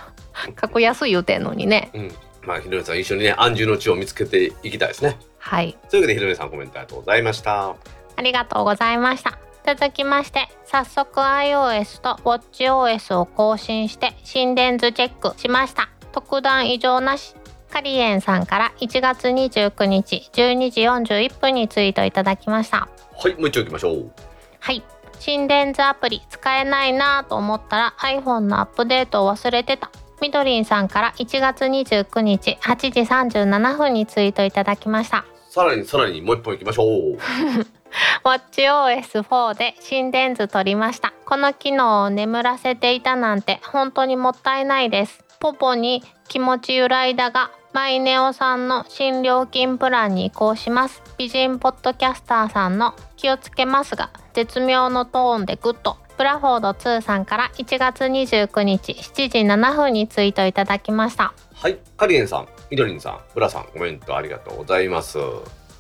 [0.55, 2.11] 格安言うてんのにねうん。
[2.41, 5.17] まあひろりさん一緒にね安住の地を見つけていきたいですね。
[5.38, 7.76] はいというわけでひろりさんコメントありがとうございました。
[8.15, 17.36] ありがとうございました続きまして早速 iOS と WatchOS を更新して心電図チェックしました特段異常なし
[17.72, 22.88] カリエンさんから1月29日12時41分にツイートいただきました。
[23.18, 24.11] はいもう一丁行きましょう。
[24.59, 24.84] はい
[25.20, 29.89] 心電図アプリ使えないなぁと思ったら iPhone のアップデートを忘れてた。
[30.22, 35.26] みどりんさんから1月29日8時37分にツイートいただきました。
[35.49, 37.18] さらにさらにもう一本行きましょう。
[38.24, 41.14] WatchOS4 で心電図取りました。
[41.26, 65.17] この機能を眠らせていたなんて本当にもったいないですポポに気持ち揺らいだがマイネオさんの新料金プランに移行します美人ポッドキャスターさんの気をつけますが絶妙のトーンでグッドブラフォード2さんから1月29日7時7分にツイートいただきましたはいカリエンさん、みどりんさん、ブラさんコメントありがとうございます。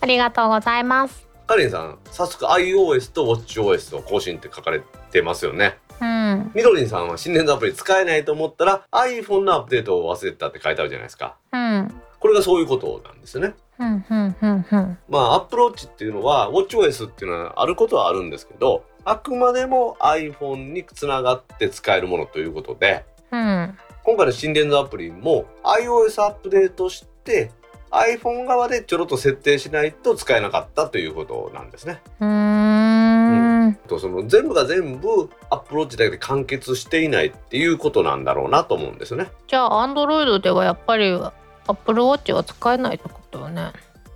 [0.01, 5.77] ありがとうございますカリエンさん早速 iOS と WatchOS を更新って書かれてますよね。
[6.01, 11.35] うんみどりんさんは心電図アプリ使えないと思ったら iPhone のアップデートを忘れてたって書いてあるじゃないですか。
[11.51, 13.53] うんこれがそういうことなんですよね。
[13.79, 27.51] うんうんうんうんまあ、アップローチっていうのは、WatchOS っていうのはあることはあるんですけど、あくまでも iPhone につながって使えるものということで、うん今回の心電図アプリも iOS アップデートして
[27.89, 32.01] iPhone 側でちょろっと設定しないと使えなかったということなんですね。
[32.19, 32.72] うーん
[33.87, 39.29] とその全部が全部アップローチだけで完結していないっていうことなんだろうなと思うんですよね。
[39.47, 41.11] じゃあ Android ではやっぱり
[41.67, 43.71] Apple Watch は使えないってことよね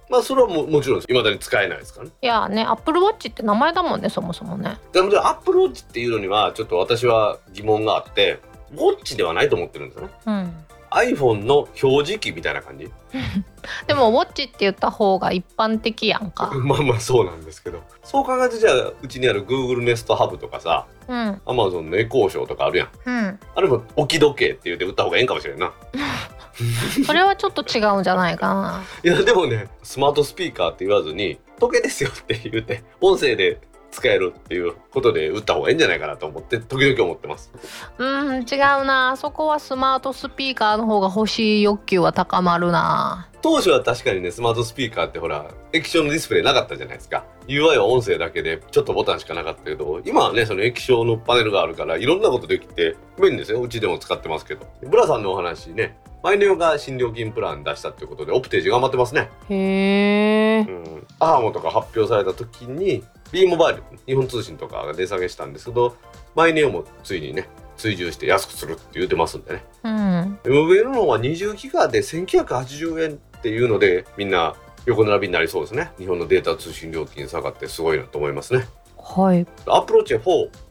[0.10, 2.12] まあそれはももちろん未だに使えないですからね。
[2.22, 8.40] いやね Apple Watch って名前だもんねそもそもねでアップローチっていうのにはちょっと私は疑問があって、
[8.72, 10.14] ウォッチではないと思ってるんですよね。
[10.26, 10.54] うん
[10.98, 12.92] iPhone の表示器みたいな感じ？
[13.88, 16.52] でも Watch って言った方が一般的やんか。
[16.64, 17.82] まあまあそうなんですけど。
[18.04, 21.42] そう考えるとじゃあうちにある Google Nest Hub とかさうん。
[21.46, 22.90] Amazon のエコーショーとかあるやん。
[23.06, 23.40] うん。
[23.56, 25.72] あれも置き時計って言って売った方がええんかもしれんな。
[27.06, 28.84] それはちょっと違うんじゃないかな。
[29.04, 33.60] いやでもねスマートスピーカーって言わずに時計ですよって言って音声で
[33.98, 37.52] 使えるっていうことで売った方がいいんじゃないかなと思って時々思ってます。
[37.98, 39.18] うん違うな。
[39.18, 43.28] そこはスマートスピーカーの方が欲しい欲求は高まるな。
[43.42, 47.26] 当初は確かにねスマートスピーカーってほら液晶のディスプレイなかったじゃないですか。
[47.48, 53.62] UI は音声だけでちょっとボタンしかなかったけど今はねその液晶のパネルがあるからいろんなことできて便利ですよ。
[53.62, 54.68] うちでも使ってますけど。
[54.84, 59.30] ブラさんのお話ねマイネオが新料金プラン出したっていうことでオプテージ頑張ってますね。
[59.50, 61.08] へえうん。
[61.20, 65.96] アーモとか発表された時に B モバイル日本通信とかが値下げしたんですけど
[66.36, 67.48] マイネオもついにね
[67.78, 69.66] 追従して安くするって言ってますんでね。
[69.84, 70.40] うん。
[70.44, 74.56] MVN の方は20ギガで1980円っていうのでみんな
[74.86, 75.92] 横並びになりそうですね。
[75.98, 78.66] 日本のデータ通信料金下がってすごいなと思いますね。
[78.98, 79.46] はい。
[79.68, 80.22] アプローチは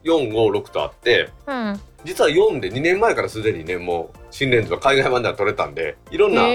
[0.05, 1.81] 4456とあってうん。
[2.05, 6.47] 実は4で2年前からすでにねもう心電図は海外版では取れたんでいろんな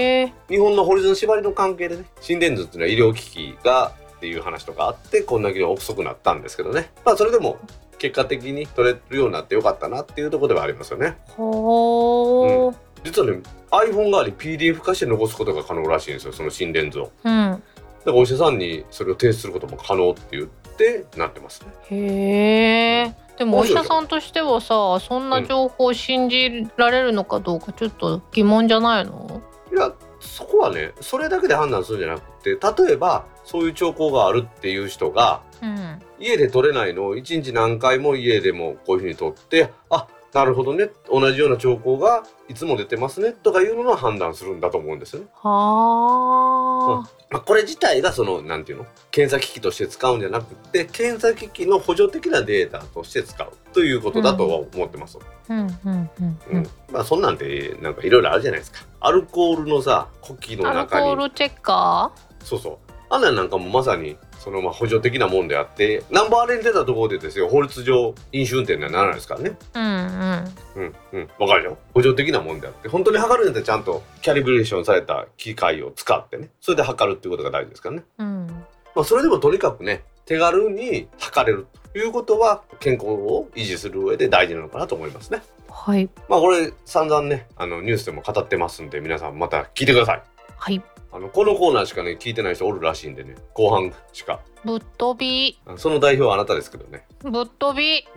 [0.48, 3.92] 日本のホリゾン縛りの関係でね心電図っていうのは医療機器が
[4.22, 6.92] っていう話とかあってこんだけ遅くなったんですけどね。
[7.04, 7.58] まあそれでも
[7.98, 11.18] 結果的に取れるようになってよかったなっていうところではありますよね。
[11.36, 12.76] ほー。
[13.02, 13.40] 実はね
[13.72, 17.32] iPhone 側に PDF 化して残すことが可能らしいんですよその心電図をうん。
[17.32, 17.60] だか
[18.04, 21.72] らお医者さんにそれを提出することも可能って言ってなってますね。
[21.90, 29.42] へえでもお医者さんとしてはさそんな情報を信じられるのかどうかちょっと疑問じゃないの、
[29.72, 29.92] いや
[30.22, 40.90] そこはねそれだけで判断するんじゃなくて例えばそういう兆候があるっていう人がうん、家で取れないのを1日何回も家でもこういうふうに取ってあなるほどね。
[41.10, 43.32] 同じような兆候がいつも出てますね。
[43.32, 45.26] とかいうのを判断するんだと思うんですよね。
[45.34, 48.86] はあ、まあ、これ自体がそのなんていうの？
[49.10, 53.52] 検査機器として使うんじゃなくて検査機器の補助的なデータとして使う。
[53.74, 55.18] ということだとは思ってます。
[55.50, 55.58] うん。
[55.58, 55.68] うん。
[55.84, 56.10] うん。
[56.10, 56.10] う
[56.50, 56.62] うん。
[56.62, 58.86] ん、まあそんなんてなんかいろいろあるじゃないですか。
[59.00, 62.10] アルコールのさ呼気のアルコ中にールチェッカ
[62.42, 62.81] そうそう
[63.12, 69.52] あんなんなんかもまさにそのまあ補助的なもんであってナンバーレに出たところでですよ法律上飲酒運転にはならないですからね。
[69.74, 78.04] ーうんうんうんうんわかるよ補助的なもんであって本当に測るんだったらちゃんとキャリブレーションされた機械を使ってねそれで測るっていうことが大事ですからね。
[78.16, 78.46] うん
[78.94, 85.42] まあ、それでもとにかくね手軽に測れるということは健康を維持する上で大事なのかなと思いますね。
[85.68, 90.22] はいまあこれ散々ねあのニュースでも語ってますんで皆さんまた聞いてください。
[90.56, 90.82] はい
[91.12, 93.34] あのこのコーナーしかね聞いてない人おるらしいんでね。
[93.54, 94.40] 後半しか。
[94.64, 95.58] ぶっ飛び。
[95.66, 97.04] あその代表はあなたですけどね。
[97.20, 98.06] ぶっ飛び。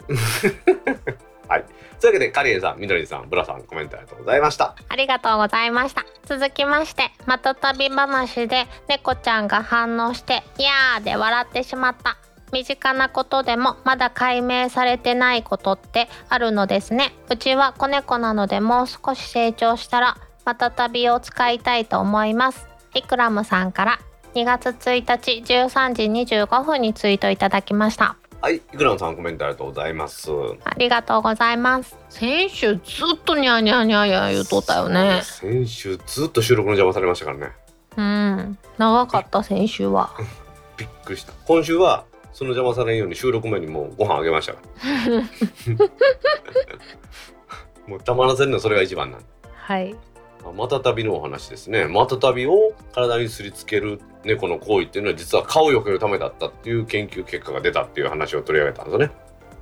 [1.99, 4.75] というわけでカリエさんみどりさんブラさんコメントありがとうございました。
[4.89, 6.05] ありがとうございました。
[6.25, 12.17] 続きましてまた旅話で猫ちゃんが反応して「いやー」で笑ってしまった。
[12.53, 17.13] 身近なことでもまだ解明されてないことってあるのですね。
[17.29, 23.99] うちは子猫なのでもう少し成長したらまた旅を使いたいと思いますイクラムさんから
[24.33, 26.03] 2月1日13時
[26.37, 30.29] 25分にツイートいただきましたはい、イクランさんコメントありがとうございます。
[30.65, 32.81] ありがとうございます先週ず
[33.15, 37.53] っとニャーニャーニャーニャー言うとったよね先週ずっと収録の邪魔されましたからね。
[37.97, 40.11] うん長かった先週は
[40.77, 41.33] びっくりした。
[41.47, 44.53] 今週はその邪魔されんように収録前にもうご飯あげました。
[47.87, 49.25] もうたまらせんのそれが一番なんで。
[49.55, 49.97] はいあ、
[50.53, 51.85] またたびのお話ですね。
[51.85, 59.11] またたびを体にすりつける猫の行為っていうのは実は蚊を避けるためだったっていう研究結果が出たっていう話を取り上げたんですよね。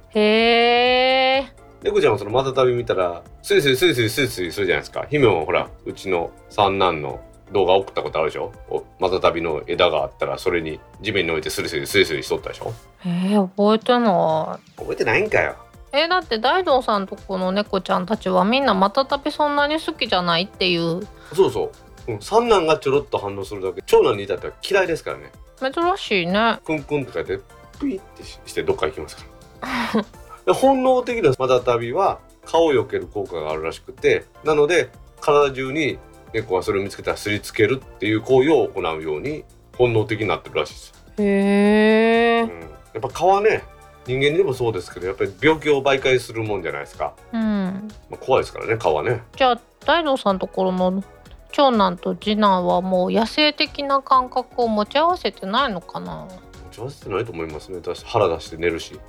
[0.09, 1.47] へえ
[1.81, 5.05] 猫ちゃんはそのまたたび見たらスリスリスリスリスリスリするじゃないですか。
[5.09, 7.19] 姫もほらうちの三男の
[7.51, 8.51] 動画送ったことあるでしょ？
[8.69, 12.73] おまた旅の枝があったらそれに地面に置いてスリスリスリスリしとったでしょ？
[13.05, 15.55] えー、覚えてな覚えてないんかよ。
[15.93, 21.71] いえーだって大道さんとこの猫ちゃんたちはみんなまたたびそんなに好きじゃないっていうそうそ
[22.07, 22.11] う。
[22.11, 25.31] うん、三男がちょろっと反応するだけ長男に至っては嫌いですからね。
[25.59, 27.39] 珍しいねクンクンとかやって
[27.79, 29.23] プイってししてどっか行きますか
[29.95, 30.03] ら。
[30.45, 34.89] で本能的なまた旅は顔を避ける効果があるらしくてなので
[35.21, 35.97] 体中に
[36.33, 39.45] 猫はそれを見つけたらすりつけるっていう行為を行うように
[39.77, 40.93] 本能的になってるらしいです。
[41.19, 42.67] へえうん、や
[42.97, 43.63] っぱ蚊はね
[44.05, 47.89] 人間にもそうですけどやっぱり病気を媒介するもんじゃないですか、うん。
[48.09, 49.21] まあ、怖いですからね蚊はね。
[49.35, 51.03] じゃあ大道さんところの
[51.51, 56.27] 長男と次男はもう野生的な感覚を持ち合わせてないのかな？
[56.71, 57.77] 上手ってないと思いますね。
[57.77, 58.99] 私腹出して寝るし。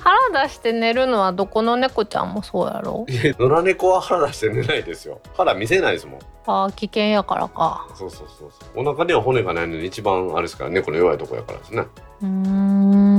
[0.00, 3.06] 腹出して寝るのはどこの猫ちゃんもそうやろ？
[3.08, 5.20] いや野良猫は腹出して寝ないですよ。
[5.34, 6.20] 腹見せないですもん。
[6.44, 7.86] あー危険やからか。
[7.94, 8.86] そうそうそうそう。
[8.86, 11.86] お腹には骨がないので一番あれですから猫の弱いとこやからですね。
[12.22, 13.11] うーん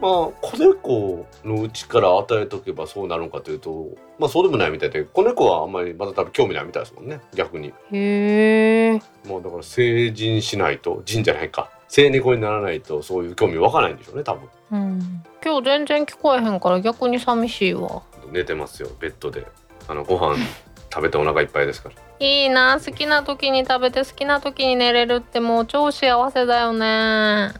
[0.00, 3.88] まあ子猫のうちから与えとけばそうなるのかというと
[4.18, 7.20] まあそうでもないみたいで子猫はあんまりまだ多分興味ないみたいですもんね。
[7.34, 7.72] 逆に。
[7.92, 9.00] へえ。
[9.26, 11.70] もうだから成人しないと人じゃないか。
[11.88, 14.48] 成猫にならないとそういう興味湧かないんでしょうね多分。
[14.72, 15.22] うん。
[15.44, 18.02] 今日全然聞こえへんから逆に寂しいわ。
[18.32, 19.46] 寝てますよベッドで。
[19.88, 20.36] あのご飯
[20.92, 21.94] 食べてお腹いっぱいですから。
[22.18, 27.50] いいな好きな時に食べて好きな時に寝れるってもう超幸せだよね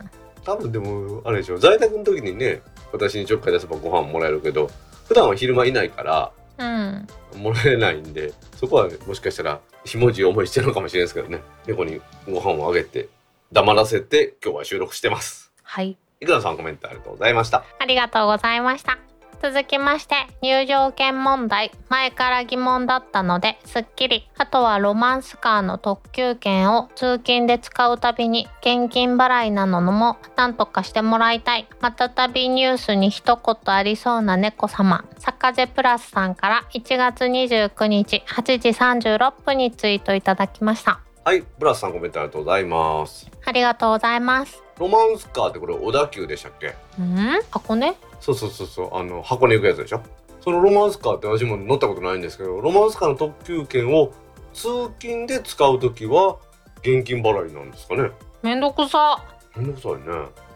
[0.47, 1.59] 多分でもあれでしょ。
[1.59, 4.70] 在宅の時にね私にちょっかい出せばご飯もらえるけど
[5.09, 7.07] 普段は昼間いないからうん。
[7.42, 11.42] もらえないんでそこはもしかしたらひもじい思いしてるのかもしれないですけどね。
[11.66, 13.09] 猫にご飯をあげて
[13.53, 15.53] 黙らせて今日は収録してます。
[15.62, 15.97] はい。
[16.20, 17.64] いくらさんコメントありがとうございました。
[17.78, 18.99] ありがとうございました
[19.43, 21.70] 続きまして入場券問題。
[21.89, 24.28] 前から疑問だったのですっきり。
[24.39, 31.68] あとはロマンスカーの特急券を通勤で使うたびに現金払いなのもなんとかしてもらいたい。
[31.80, 35.05] またたびニュースに一言ありそうな猫様。
[35.18, 41.01] サカゼプラスさんから1月29日8時36分にツイートいただきました。
[41.24, 43.30] はいブラスさんコメントありがとうございます。
[43.45, 44.62] ありがとうございます。
[44.78, 46.68] ロマンスカーってこれ小田急でしたっけ？
[47.03, 47.43] ん？
[47.51, 47.95] 箱根？
[48.20, 50.02] そうそうそうそうあの箱根行くやつでしょ？
[50.40, 54.12] そのロマンスカーって私も乗ったことないんですけどロマンスカーの特急券を
[54.52, 56.36] 通勤で使う時は
[56.80, 58.10] 現金払いなんですかね？
[58.42, 59.22] めんどくさ。
[59.56, 59.98] めんどくさいね。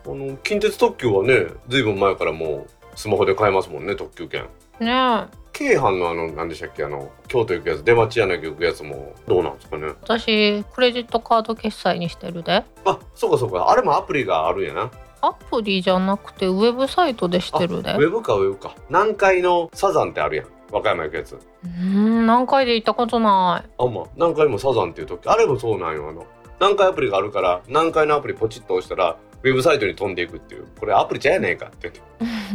[0.06, 4.46] あの近鉄特急はねずいぶん前からもうスマホで買えますもんね特急券。
[4.78, 5.40] ねえ。
[5.52, 9.88] 京阪のあの何でしたっけあの京都行くやつ出町柳行くやつもどうなんですかね？
[10.02, 12.64] 私クレジットカード決済にしてるで。
[12.84, 13.68] あそうかそうか。
[13.68, 14.90] あれもアプリがあるんやな
[15.22, 18.74] アプリじゃなくてウェブサイトでしてるでウェブかウェブか。
[18.88, 20.46] 南海のサザンってあるやん。
[20.72, 21.34] 和歌山行くやつ。
[21.34, 24.04] うーん何回で行ったことなあんま。
[24.14, 25.28] 南海もサザンっていう時。
[25.28, 26.26] あれもそうなんよあの。
[26.60, 30.66] 南海アプリがあるから南海のアプリポチッと押したらウェブサイトに飛んでいくっていう。
[30.78, 32.00] これアプリちゃうやねえかって言って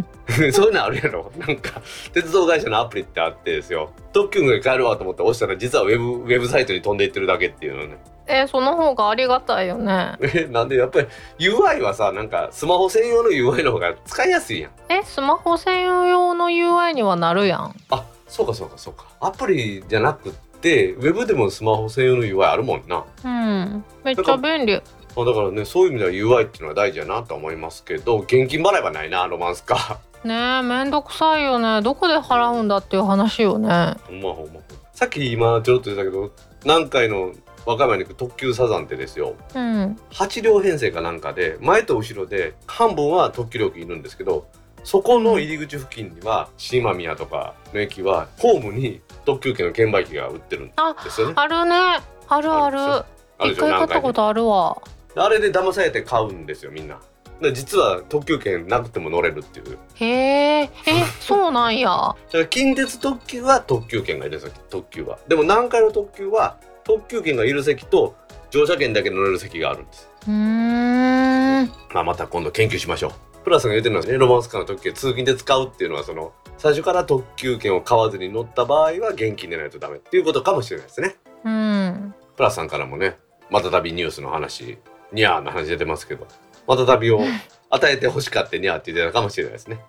[0.51, 1.31] そういうのあるやろ。
[1.37, 1.81] なんか
[2.13, 3.91] 鉄道会社のアプリってあってですよ。
[4.13, 7.93] 特急が帰るわと思って押したら実はウェブウェブサイトに飛んでいってるだけっていうのね。
[7.93, 10.17] いえその方がありがたいよね。
[10.21, 11.07] えなんでやっぱり
[11.39, 14.71] UI はさなんかスマホ専用の UI の方が使いやすいやん。
[14.89, 17.75] えスマホ専用の UI にはなるやん。
[17.91, 19.05] あそうかそうかそうか。
[19.19, 20.31] アプリじゃなくっ
[20.61, 23.03] てウェブでもスマホ専用の UI あるもんな。
[23.23, 23.85] うん。
[24.03, 24.81] めっちゃ便利
[25.15, 31.83] まあだからねそういう意味では UI っていうのは大事やなと思いますけど現金払えばないなロマンスかねえめんどくさいよね。
[31.83, 33.93] どこで払うんだっていう話よね。
[34.07, 34.59] ほんまほんま。
[34.91, 36.31] さっき今ちょろっと言ったけど
[36.63, 37.31] 南海の
[37.65, 39.35] 和歌山に行く特急サザンってですよ。
[39.53, 39.99] うん。
[40.09, 44.47] 8両編成かなんかで前と後ろで半分は特急料金いるんですけど
[44.83, 50.73] そこの入り口付近には新間宮とかの駅はホームに特急券の券売機が売ってるんで
[51.11, 51.33] すよね。
[51.35, 51.75] あるね。
[52.27, 53.05] あるある。
[53.51, 54.81] 一回買ったことあるわ
[55.15, 56.99] あれで騙されて買うんですよみんな。
[57.41, 59.77] で実は特急券なくても乗れるっていう。
[59.95, 60.69] へええ
[61.19, 62.15] そうなんや
[62.49, 65.19] 近鉄特急は特急券がいるんですよ特急は。
[65.27, 68.15] でも南海の特急は特急券がいる席と
[68.51, 70.09] 乗車券だけ乗れる席があるんです。
[70.27, 73.11] うーんまあ、また今度研究しましょう。
[73.43, 81.15] プラスが言ってるのはね、ロマンスカーの特急通勤で使うっていうのは、その、最初から特急券を買わずに乗った場合は現金でないとダメっていうことかもしれないですね。
[81.43, 83.17] うんプラスさんからもね、
[83.49, 84.77] またたびニュースの話、
[85.15, 86.27] ニャーの話出てますけど、
[86.67, 87.21] またたびを
[87.69, 89.79] 与えて欲しかってニャーって言ってたかもしれないですね。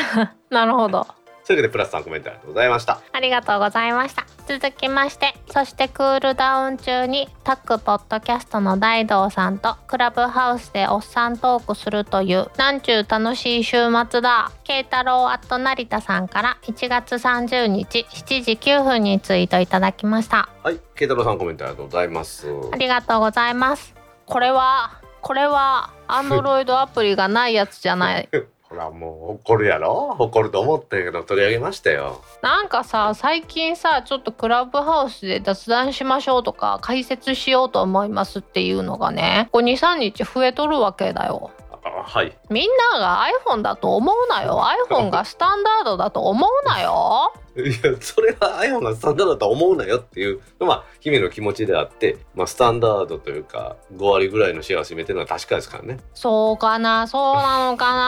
[0.50, 1.06] なるほど
[1.46, 3.00] というわけで、プラスさんコメントありがとうございました。
[3.12, 13.76] ありがとうございました続きましてそしてクールダウン中にタックポッドキャストの大道さんとクラブハウスでおっさんトークするというなんちゅう楽しい週
[14.10, 22.46] 末だ慶太郎アット成田さんから1月30日7時9分にツイートいただきましたはい、慶太郎さんコメントありがとうございます。
[22.72, 23.93] ありがとうございます
[24.26, 28.28] これはこれはアンドロイドアプリがないやつじゃない。
[28.68, 30.16] ほら、もう怒るやろ？
[30.18, 32.22] 怒ると思ったけど、取り上げましたよ。
[32.42, 41.50] なんかさ最近さちょっとクラブハウスで雑談しましょうとか解説しようと思いますっていうのがねここ23日増えとるわけだよ。
[41.53, 41.53] あ
[41.84, 42.36] はい。
[42.48, 44.62] みんなが iPhone だと思うなよ。
[44.88, 47.34] iPhone がスタンダードだと思うなよ。
[47.56, 55.98] いや、それは iPhone がスタンダードだと思うなよっていうのは、姫の気持ちであって、まあ、スタンダードというか、5割ぐらいのシェアを占めてるのは確かですからね。
[56.14, 57.06] そうかな。
[57.06, 58.00] そうなのかな。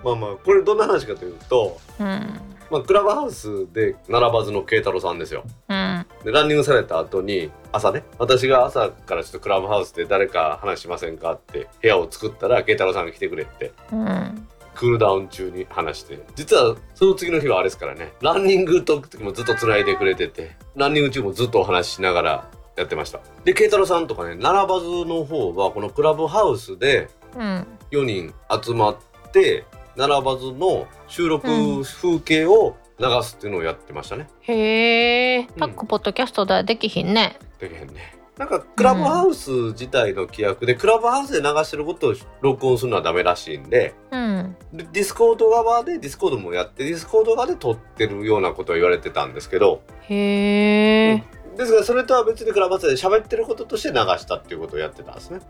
[0.04, 2.40] まあまあ、これどんな話かというと、うん
[2.70, 5.44] まあ、クラブハウスで並ばずの慶太郎さんですよ。
[5.68, 23.20] うんで、ランニングされた後に、朝ね、私が朝からちょっとクラブハウスで誰か話しませんかって部屋を作ったら、慶太郎さんが来てくれって、うんクールダウン中に話して、実はその次の日はあれですからね、ランニングと時もずっと繋いでくれてて、ランニング中もずっとお話ししながらやってました。
[23.44, 28.96] で、慶太郎さんとかね、並ばずの方は、このクラブハウスでうん4人集まっ
[29.32, 29.64] て、
[30.00, 34.28] 並ばずの収録うん風景を流すっていうのをやってましたね。
[34.40, 35.46] へえ。
[35.58, 37.38] タックポッドキャストではできひんね。
[37.58, 38.14] できへんね。
[38.38, 44.56] なんかクラブハウス自体の規約で、クラブハウスで流してることを録音するのはダメらしいんで、うん。
[44.72, 51.24] で Discord 側で Discord もやって Discord 側で録ってるようなことを言われてたんですけどへえ
[51.60, 55.40] ですがそれとは別にクラブハウスで喋ってることとして流したっていうことをやってたんですね。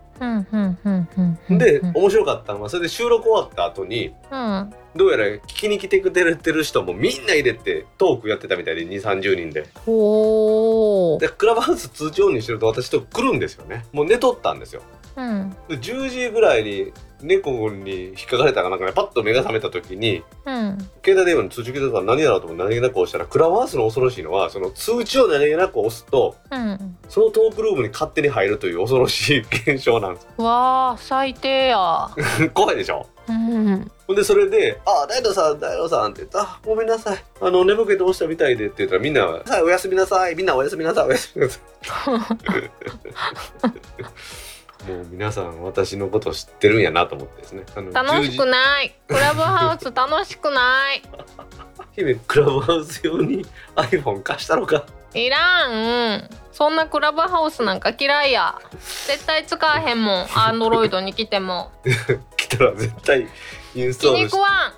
[1.49, 4.73] でうん面白かったのはそれで収録終わった後にうん。
[4.93, 9.61] どうやら聞きに来てくれてる人もみんな入れてトークやってたみたいで2、30人で。
[9.61, 13.85] でクラブハウス通知オンにしてると私と来るんですよね。
[13.93, 14.81] もう寝とったんですよ
[15.15, 15.55] うん。
[15.67, 16.91] で10時ぐらいに
[17.21, 20.77] 猫に引っかかれたかなんかねパッと目が覚めた時にうん。
[21.05, 26.97] 携帯電話に通知来てたから何やろうと思って何気なく押したらクラブハウスの恐ろしいのはその通知を何気なく押すとうん。
[27.09, 30.27] そのトークルームに勝手に入るという恐ろしい現象なんです。
[30.37, 32.09] わあ最低や。
[32.53, 33.05] 怖いでしょ？
[33.29, 33.91] うん。
[34.07, 37.23] ほんでそれで「あ大道さん大道さん」って言ったらあ「ごめんなさい。
[37.39, 40.35] あの寝ぼけて押したみたいで」って言ったらみんな「はいおやすみなさい。
[40.35, 41.07] みんなおやすみなさい。
[41.07, 41.61] おやすみなさい」
[44.87, 47.63] もう皆さん私のこと知ってるんやなと思ってですね。
[47.93, 48.95] 楽しく10ない。
[49.07, 51.01] クラブハウス 楽しくない。
[51.01, 54.83] 時姫クラブハウス用に iPhone 貸したのか？
[55.13, 55.67] いら
[56.17, 56.29] ん。
[56.51, 58.55] そんなクラブハウスなんか嫌いや。
[59.07, 60.27] 絶対使わへんもん。
[60.35, 61.71] アンドロイドに来ても。
[62.37, 63.27] 来たら絶対
[63.73, 64.73] インストールし食わん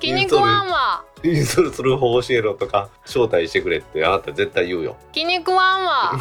[0.00, 4.96] 気に食わんわインストールする方法教えろとか招待してくれってあなた絶対言うよ。
[5.12, 6.12] 気に食わんわ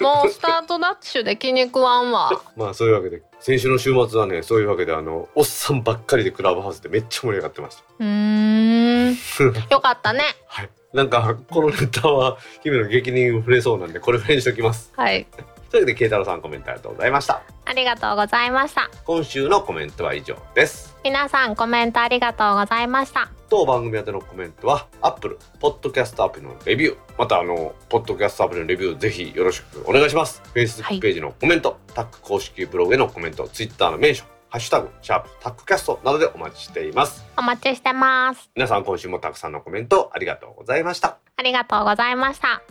[0.00, 7.82] もうスタートダッシュで気に食わんわまあそういうわけで先週の週末はねそういうわけであのおっさんばっかりでクラブハウスでめっちゃ盛り上がってました。
[7.98, 9.16] うーん。
[9.70, 10.22] よかったね。
[10.46, 10.70] はい。
[10.92, 14.92] なんかこのネタは姫の激に触れそうなんでこれぐらいにしときます。
[14.96, 15.26] はい
[15.70, 17.42] というわけで慶太郎さんコメントありがとうございました。
[17.64, 18.90] ありがとうございました。
[19.04, 20.96] 今週のコメントは以上です。
[21.04, 23.30] 皆さんコメントありがとうございました。
[23.48, 26.96] 当番組宛てのコメントは Apple ポッドキャストアプリのレビュー。
[27.18, 30.42] またあのポッドキャストアプリのレビューぜひよろしくお願いします。
[30.54, 37.24] Facebook ページのコメント、タック公式ブログへのコメント Twitter のメンションハッシュタグシャープタックキャストなどでお待ちしています。
[37.36, 38.50] お待ちしてます。
[38.54, 41.18] 皆さん今週もたくさんのコメントありがとうございました。
[41.36, 42.62] ありがとうございました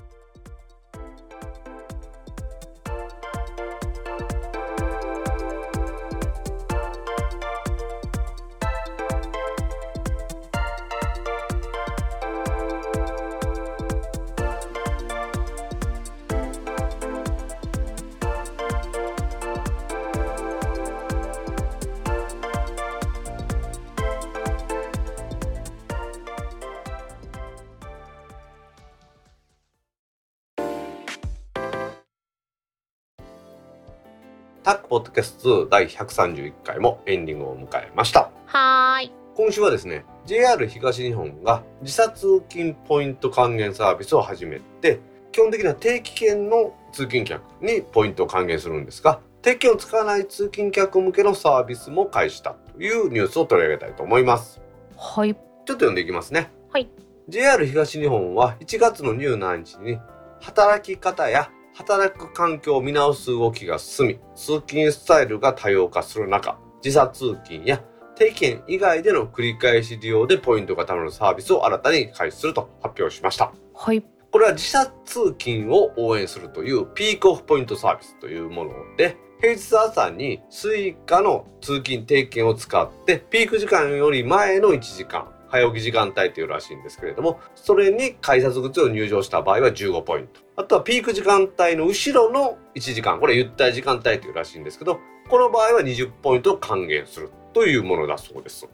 [34.66, 45.00] タックポッドキャスト2第131回もエンディングを迎えましたはーい今週はですね JR 東日本が時差通勤ポイント還元サービスを始めて
[45.32, 54.60] 基本的には定期券の通勤客にポイントを還元するんですが定期券を使わない通勤客向けのサービスも開始したというニュースを取り上げたいと思います
[54.98, 56.52] はいちょっと読んでいきますね。
[56.72, 56.88] はい。
[57.28, 59.98] JR 東日本は1月の27日に
[60.42, 67.84] 働き方や働く環境を見直す動きが進み、通勤スタイルが多様化する中、時差通勤や
[68.16, 73.52] 定期券以外での繰り返し利用でポイントが貯まるサービスを新たに開始すると発表しました。
[73.74, 90.42] はいこれは時差通勤を応援するというピークオフポイントサービスというもので、平日朝に Suica の通勤定期券を使って、ピーク時間より前の1時間、早起き時間帯というらしいんですけれども、それに改札口を入場した場合は15ポイント。
[90.58, 98.68] あとはピーク時間帯の後ろの1時間、これゆったり時間帯というらしいんですけど、この場合は20ポイントを還元するというものだそうです。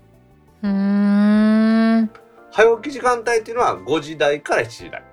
[0.64, 2.12] うーん
[2.52, 5.04] 早起き時間帯というのは5時台から7時台。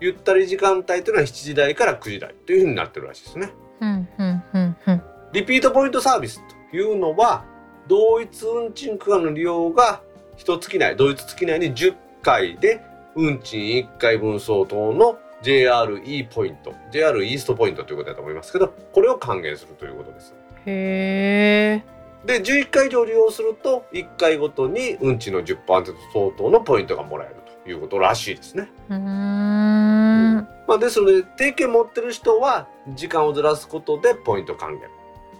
[0.00, 3.50] ゆったり時間帯というのは7時台から9時台というふうになってるらしいですね。
[3.80, 5.02] うんうんうんうん
[5.32, 6.40] リピートポイントサービス
[6.70, 7.44] というのは、
[7.88, 10.00] 同一運賃区間の利用が
[10.36, 12.80] 一月内、同一月内に10回で
[13.14, 20.34] 運賃1回分相当の JRE ポイント、JR イーストポイントということだと思いますけど、これを還元するということです。
[20.66, 21.94] へえ
[22.26, 25.66] で、11回以上利用すると、1回ごとに運賃の10%
[26.12, 28.70] 相当のポイントがもらえるということらしいですね。
[28.88, 30.34] うーん
[30.66, 34.88] まあ、ですので、定期持ってる人は時間をずらすことでポイント還元。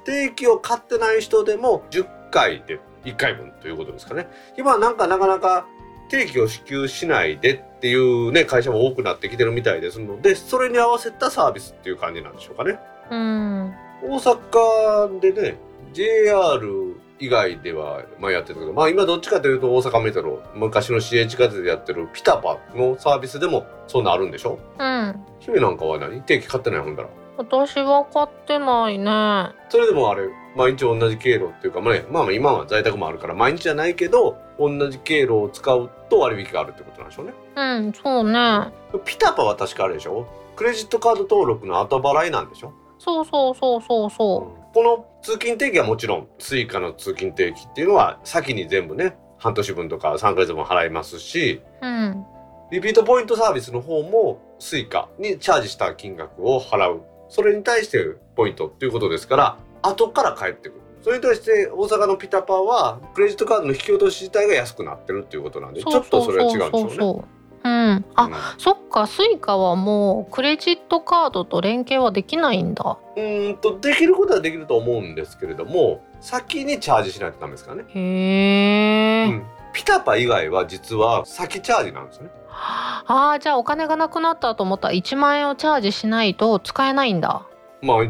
[0.05, 4.29] 定期を買ってない人でも10回で1回分ということですかね。
[4.57, 5.67] 今はなんかなかなか
[6.09, 12.79] 定期を支給しないでっていうね、会社も多くなってきてるみたいですので、それに合わせたサービスっていう感じなんでしょうかね。
[13.11, 15.57] うん大阪でね、
[15.93, 24.59] JR 以外では、まあ、やってるけど、まあ今どっちかというと大阪メトロ、昔の市営地下鉄でやってるピタパのサービスでもそんなあるんでしょ？
[24.79, 26.21] うん姫なんかは何？
[26.23, 27.09] 定期買ってないほんだら。
[27.37, 29.55] 私は買ってないね。
[29.68, 37.32] それでもあれ、毎日同じ経路っていうか、まあね、まあまあ今は在宅もあるから毎日じゃないけど、同じ経路を使うと割引があるってことなんでしょうね。
[37.57, 38.72] うんそうね。
[39.05, 40.26] ピタパは確かあれでしょ？
[40.55, 42.72] クレジットカード登録の後払いなんでしょ？
[42.99, 52.24] そうそうそうそうそこの通勤定期はもちろん、 Suica の通勤定期っていうのは先に全部ね、半年分とか3ヶ月分払いますし、ううん。
[52.70, 57.03] リピートポイントサービスの方も Suica にチャージした金額を払う。
[57.35, 60.80] それに対してポイントっていうことですから、後から返ってくる。
[61.03, 67.24] それに対して大阪の PiTaPa はクレジットカードの引き落とし自体が安くなってるっていうことなんで、ちょっとそれは違うんでしょうね。
[67.64, 77.85] ううんあ、うんそっか Suica はもうクレジットカードと連携はできないんだうーんと、できることはできると思うんですけれども、先にチャージしないとダメですからね。
[77.89, 82.30] へえ、うんピタパ以外は実は先チャージなんですよね。
[82.57, 87.47] ああじゃあお金がなくなったと思ったら1万円をチャージしないと使えないんだ
[87.83, 88.09] まあ、うん、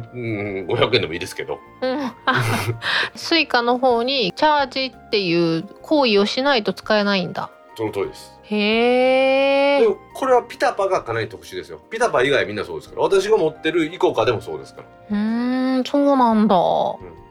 [0.69, 1.59] 500円でもいいですけど。
[1.81, 2.13] うん
[3.17, 8.39] Suica の方にチャージっていう行為をしないと使えないんだその通りです。
[8.45, 11.81] へえでもこれはピタパがかなり特殊ですよ。
[11.91, 13.03] ピタパ以外みんなそうですから。
[13.03, 15.17] 私が持ってるイコカでもそうですから。
[15.17, 16.57] うーんそうなんだ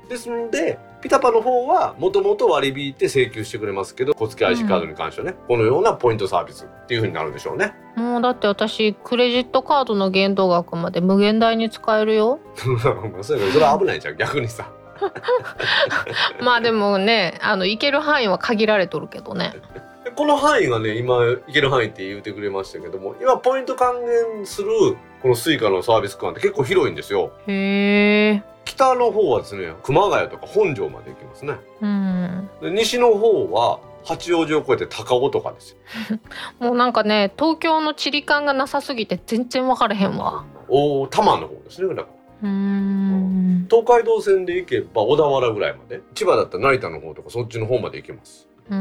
[0.09, 7.75] ですので、ピタパの方はもともと割り引いて請求してくれますけど小付け IC カードに関してはね、このようなポイントサービスっていうふうになるんでしょうね。
[7.97, 12.39] もうだって私クレジットカードの限度額まで無限大に使えるよ。
[13.11, 14.71] まあそれそれは危ないじゃん逆にさ。
[16.41, 19.55] まあでもねあの行ける範囲は限られとるけどね。
[20.05, 24.69] でこの範囲がね今行ける範囲って言ってくれましたけども今ポイント還元する
[25.21, 27.33] この Suica のサービス区間って結構広いんですよ。
[27.47, 31.55] へえ北の方はですね熊谷とか本庄まで行きますね。
[31.81, 32.49] うん。
[32.61, 35.77] で西の方は八王子を越えて高尾とかですよ。
[36.59, 40.43] もうなんかね東京の地理感がなさすぎて全然分かれへんわ。
[40.67, 42.07] お多摩の方ですねだから
[42.43, 43.67] うーん。
[43.69, 46.01] 東海道線で行けば小田原ぐらいまで。
[46.15, 48.47] 千葉だったら成田の方とかそっちの方まで行けます。
[48.69, 48.75] うー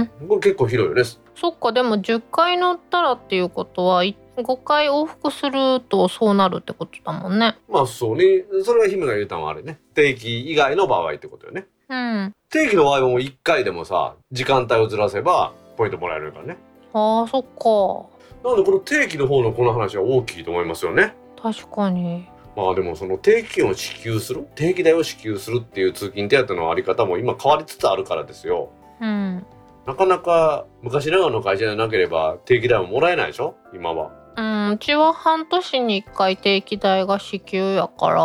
[0.00, 0.10] ん。
[0.28, 1.02] これ結構広いよね。
[1.34, 7.56] そっかでも10回乗ったらっていうことはい5回往復するとそうなるってことだもんね。
[7.68, 8.44] まあそうね。
[8.62, 9.78] それが姫が言ったのはあれね。
[9.94, 11.66] 定期以外の場合ってことよね。
[11.88, 12.32] うん。
[12.50, 16.56] 定期の場合も1回でもさ時間帯をずらせばポイントもらえるからね。
[16.92, 18.48] あーそっか。
[18.48, 21.14] なのでこの定期の方のこの話は大きいと思いますよね。
[21.40, 22.26] 確かに。
[22.56, 28.70] まあでもその定期券を支給する定期代を支給するっていう通勤手当のあり方も今変わりつつあるからですよ。
[29.00, 29.44] うん。
[29.86, 33.54] なかなか昔ながらの会社でなければ定期代ももらえないでしょ？
[33.74, 38.20] 今はうんうちは半年に1回定期代が支給やから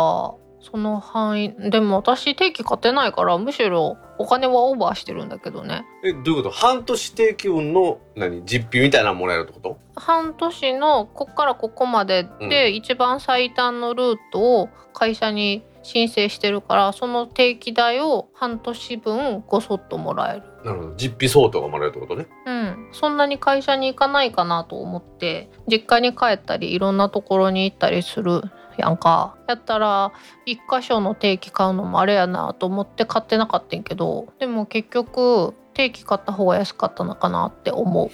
[0.62, 5.84] その範囲でも私定期買ってないからむしろお金はオーバーしてるんだけどね。
[6.04, 6.50] えどういうこと？
[6.50, 8.44] 半年定期分の何？
[8.44, 9.78] 実費みたいなのもらえるってこと？
[9.96, 20.42] 半年のこっからここまでで、一番最短のルートを会社に申請してるからその定期代を半年分ごそっともらえる。
[20.64, 20.94] なるほど。
[20.96, 22.26] 実費相当がもらえるってことね。
[22.46, 22.88] うん。
[22.92, 28.42] そんなに会社に行かないかなと思って実家に帰ったりいろんなところに行ったりする
[28.78, 29.36] やんか。
[29.48, 30.12] やったら
[30.46, 38.10] 一箇所の定期買うのもあれやなと思って買ってなかったんやけどでも結局定期買った方が安かったのかなって思う。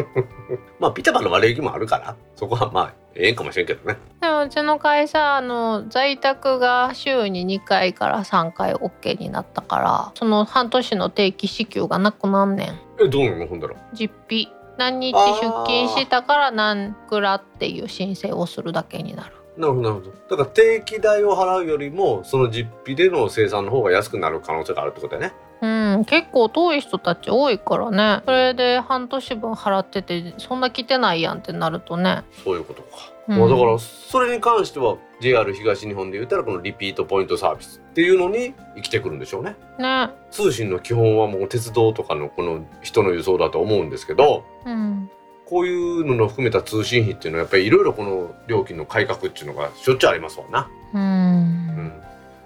[0.80, 3.98] まあピタパの割引もあるからそこはまあええんかもしれんけどね。
[4.20, 12.80] でもうちの会社あの在宅が週に2回から3回 OK になったからその半年の定期支給がなくなんねん。
[13.04, 13.46] えどうなの？
[13.46, 13.74] ほんだら。
[13.92, 14.52] 実費。
[14.78, 20.36] 何日出勤したから何くらっていう申請をするだけになるなるほどなるほど。
[20.36, 25.36] だから定期代を払うよりもその実費での生産の方が安くなる可能性があるってことだよね。
[25.62, 25.66] う
[25.98, 28.22] ん結構遠い人たち多いからね。
[28.24, 32.22] それで半年分払っててそんな来てないやんってなるとね。
[32.44, 32.88] そういうことか、
[33.28, 33.38] うん。
[33.38, 39.56] まあだからそれに関しては JR 東日本で言ったらこのリピートポイントサービスっていうのに生きてくるんでしょうね。
[39.78, 40.08] ね。
[40.30, 45.10] 通信の基本はもう鉄道とかのこの人の輸送だと思うんですけどうん
[45.50, 51.06] こういうのの含めた通信費っていうのはやっぱりいろいろこの料金の改革っていうのがしょっちゅうありますわな、ううん。
[51.88, 51.92] ん、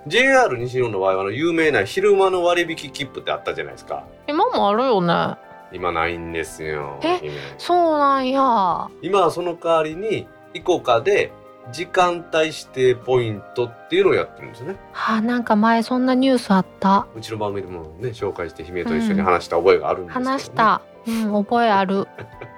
[0.07, 4.05] JR 西日本の場合はあの有名な昼間の割引切符ってあったじゃないですか。
[4.27, 5.37] 今もあるよね。
[5.73, 7.19] 今ないんですよえ？
[7.19, 8.89] 姫そうなんや。
[9.03, 11.31] 今はその代わりにイコカで
[11.73, 14.77] 時間帯指定ポイントっていうのをやってるんですよね
[15.09, 17.07] あなんか前そんなニュースあった。
[17.17, 20.31] うちの番組でもね紹介して姫と一緒に話した覚えがあるんですけど、ね。
[20.31, 20.81] 話した。
[21.07, 22.07] うん覚えある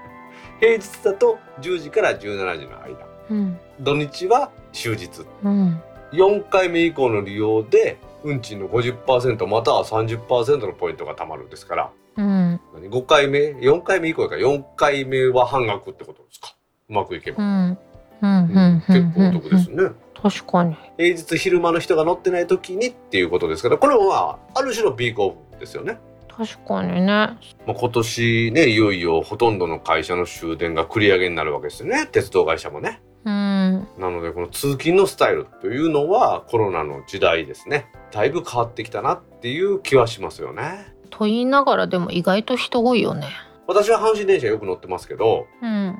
[0.60, 3.06] 平日だと10時から17時の間。
[3.30, 3.58] うん。
[3.80, 5.08] 土日は終日。
[5.42, 5.82] うん。
[6.12, 11.90] 4回目以降の利用で運賃の50%または30%のポイントが貯まるんですから。
[12.16, 12.60] うん。
[12.74, 16.54] 何？5回目？4回目以降やから4回目は半額ってことですか？
[16.88, 17.78] うまくいけば、うん。
[18.22, 19.90] うんうん結構お得ですね、
[20.22, 20.74] 確かに。
[20.96, 25.98] 平日昼間の人が乗ってない時にっていうことですからこれもまあある種のピークオフですよね、
[26.36, 27.06] 確かにね。
[27.06, 32.06] まあ、今年ねいよいよほとんどの会社の終電が繰り上げになるわけですよね。
[32.10, 33.00] 鉄道会社もね。
[33.24, 33.88] うん。
[33.98, 37.86] なのでこの通勤のスタイルというのはコロナの時代ですね。
[38.12, 40.94] だいぶ変わってきたなっていう気はしますよね。
[41.10, 43.28] と言いながらでも意外と人多いよね。
[43.66, 45.98] 私は阪神電車よく乗ってますけどうん。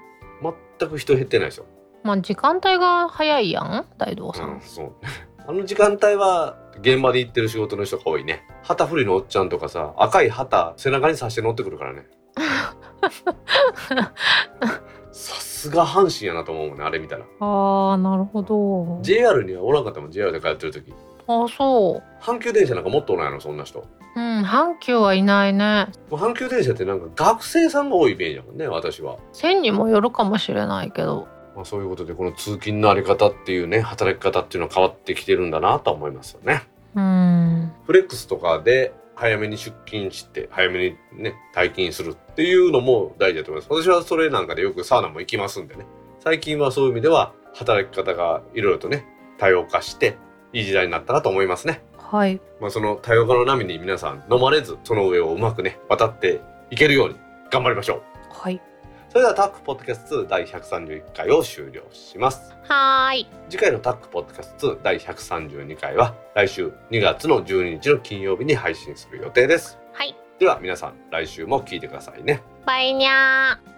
[0.79, 1.67] 全く人減ってないですよ、
[2.03, 4.93] まあ時間帯が早いやん大道さうんん、そう
[5.49, 8.43] あの時間帯は現場で行ってる仕事の人が多いね。
[8.63, 12.07] 旗振りのおっちゃんとかさ赤い旗背中に刺して乗ってくるからね。
[15.13, 17.25] さすが阪神やなと思うもんねあれ見たら。
[17.41, 18.99] あーなるほど。
[19.03, 20.93] JR にはおらんかったもん JR で通ってる時。
[21.29, 23.81] あそ阪急電車なんかもっとおらんやろそんな人。
[23.81, 23.85] う
[24.17, 25.87] うん阪急はいないね。
[26.11, 36.63] 阪急電車ってなんか学生さんが多いイメージだもんね私は、線にもよるかもしれないけどまあ、そういうことでこの通勤のあり方っていうね働き方っていうのは変わってきてるんだなとは思いますよね。
[36.95, 37.73] うん。
[37.87, 43.85] フレックスとかで早めに出勤して早めにね退勤するっていうのも大事だと思います。
[43.85, 45.87] 私はそれなんかでよくサウナも行きますんでね。
[46.21, 49.07] 最近はそういう意味では働き方がいろいろとね
[49.39, 50.19] 多様化して
[50.53, 51.83] いい時代になったなと思いますね。
[51.97, 52.39] はい。
[52.61, 57.17] まあ、その多様化の波に皆さん飲まれずその上をうまくね渡っていけるように
[57.51, 58.03] 頑張りましょう。
[58.31, 58.61] はい
[59.17, 62.53] それではタックポッドキャスト2第131回を終了します。
[62.65, 63.29] はーい。
[63.49, 73.76] 次回のタックポッドキャスト2第132回は来週2月の12日の金曜日に配信する予定ですはいでは皆さん来週も聞いてくださいねバイニャー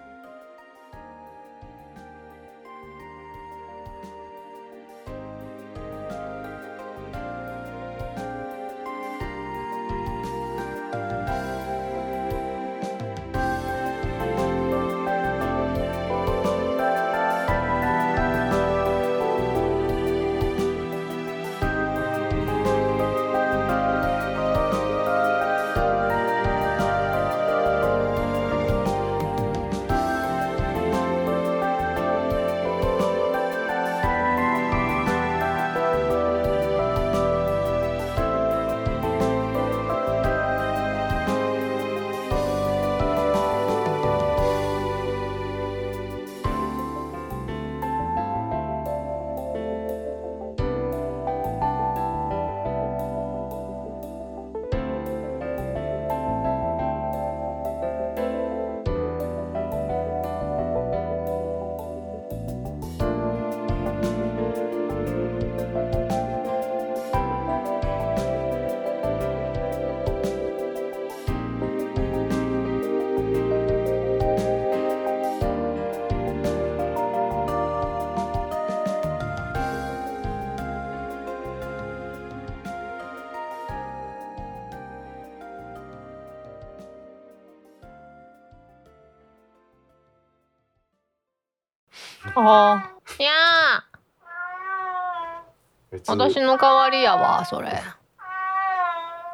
[96.09, 97.81] 私の代わりやわそれ。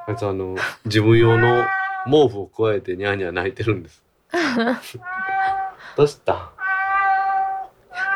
[0.08, 0.56] あいつあの
[0.86, 1.66] 自分用の
[2.06, 4.04] 毛布を加えてニャーニャー泣いてるんです。
[5.96, 6.52] どうした？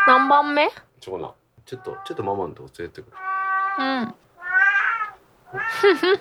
[0.08, 0.70] 何番目？
[1.00, 1.32] ちょな
[1.66, 3.18] ちょっとちょっとママのとこ連れてくる
[3.80, 4.16] うん。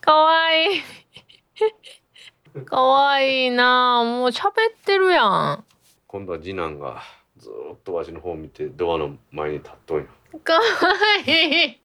[0.00, 0.82] かわいい。
[2.66, 4.52] かわいいなあもう喋っ
[4.84, 5.64] てるやん。
[6.06, 7.02] 今度は次男が
[7.44, 10.06] ずっとわしの方を見てドアの前に立っとんよ
[10.42, 10.60] かわ
[11.26, 11.83] いい。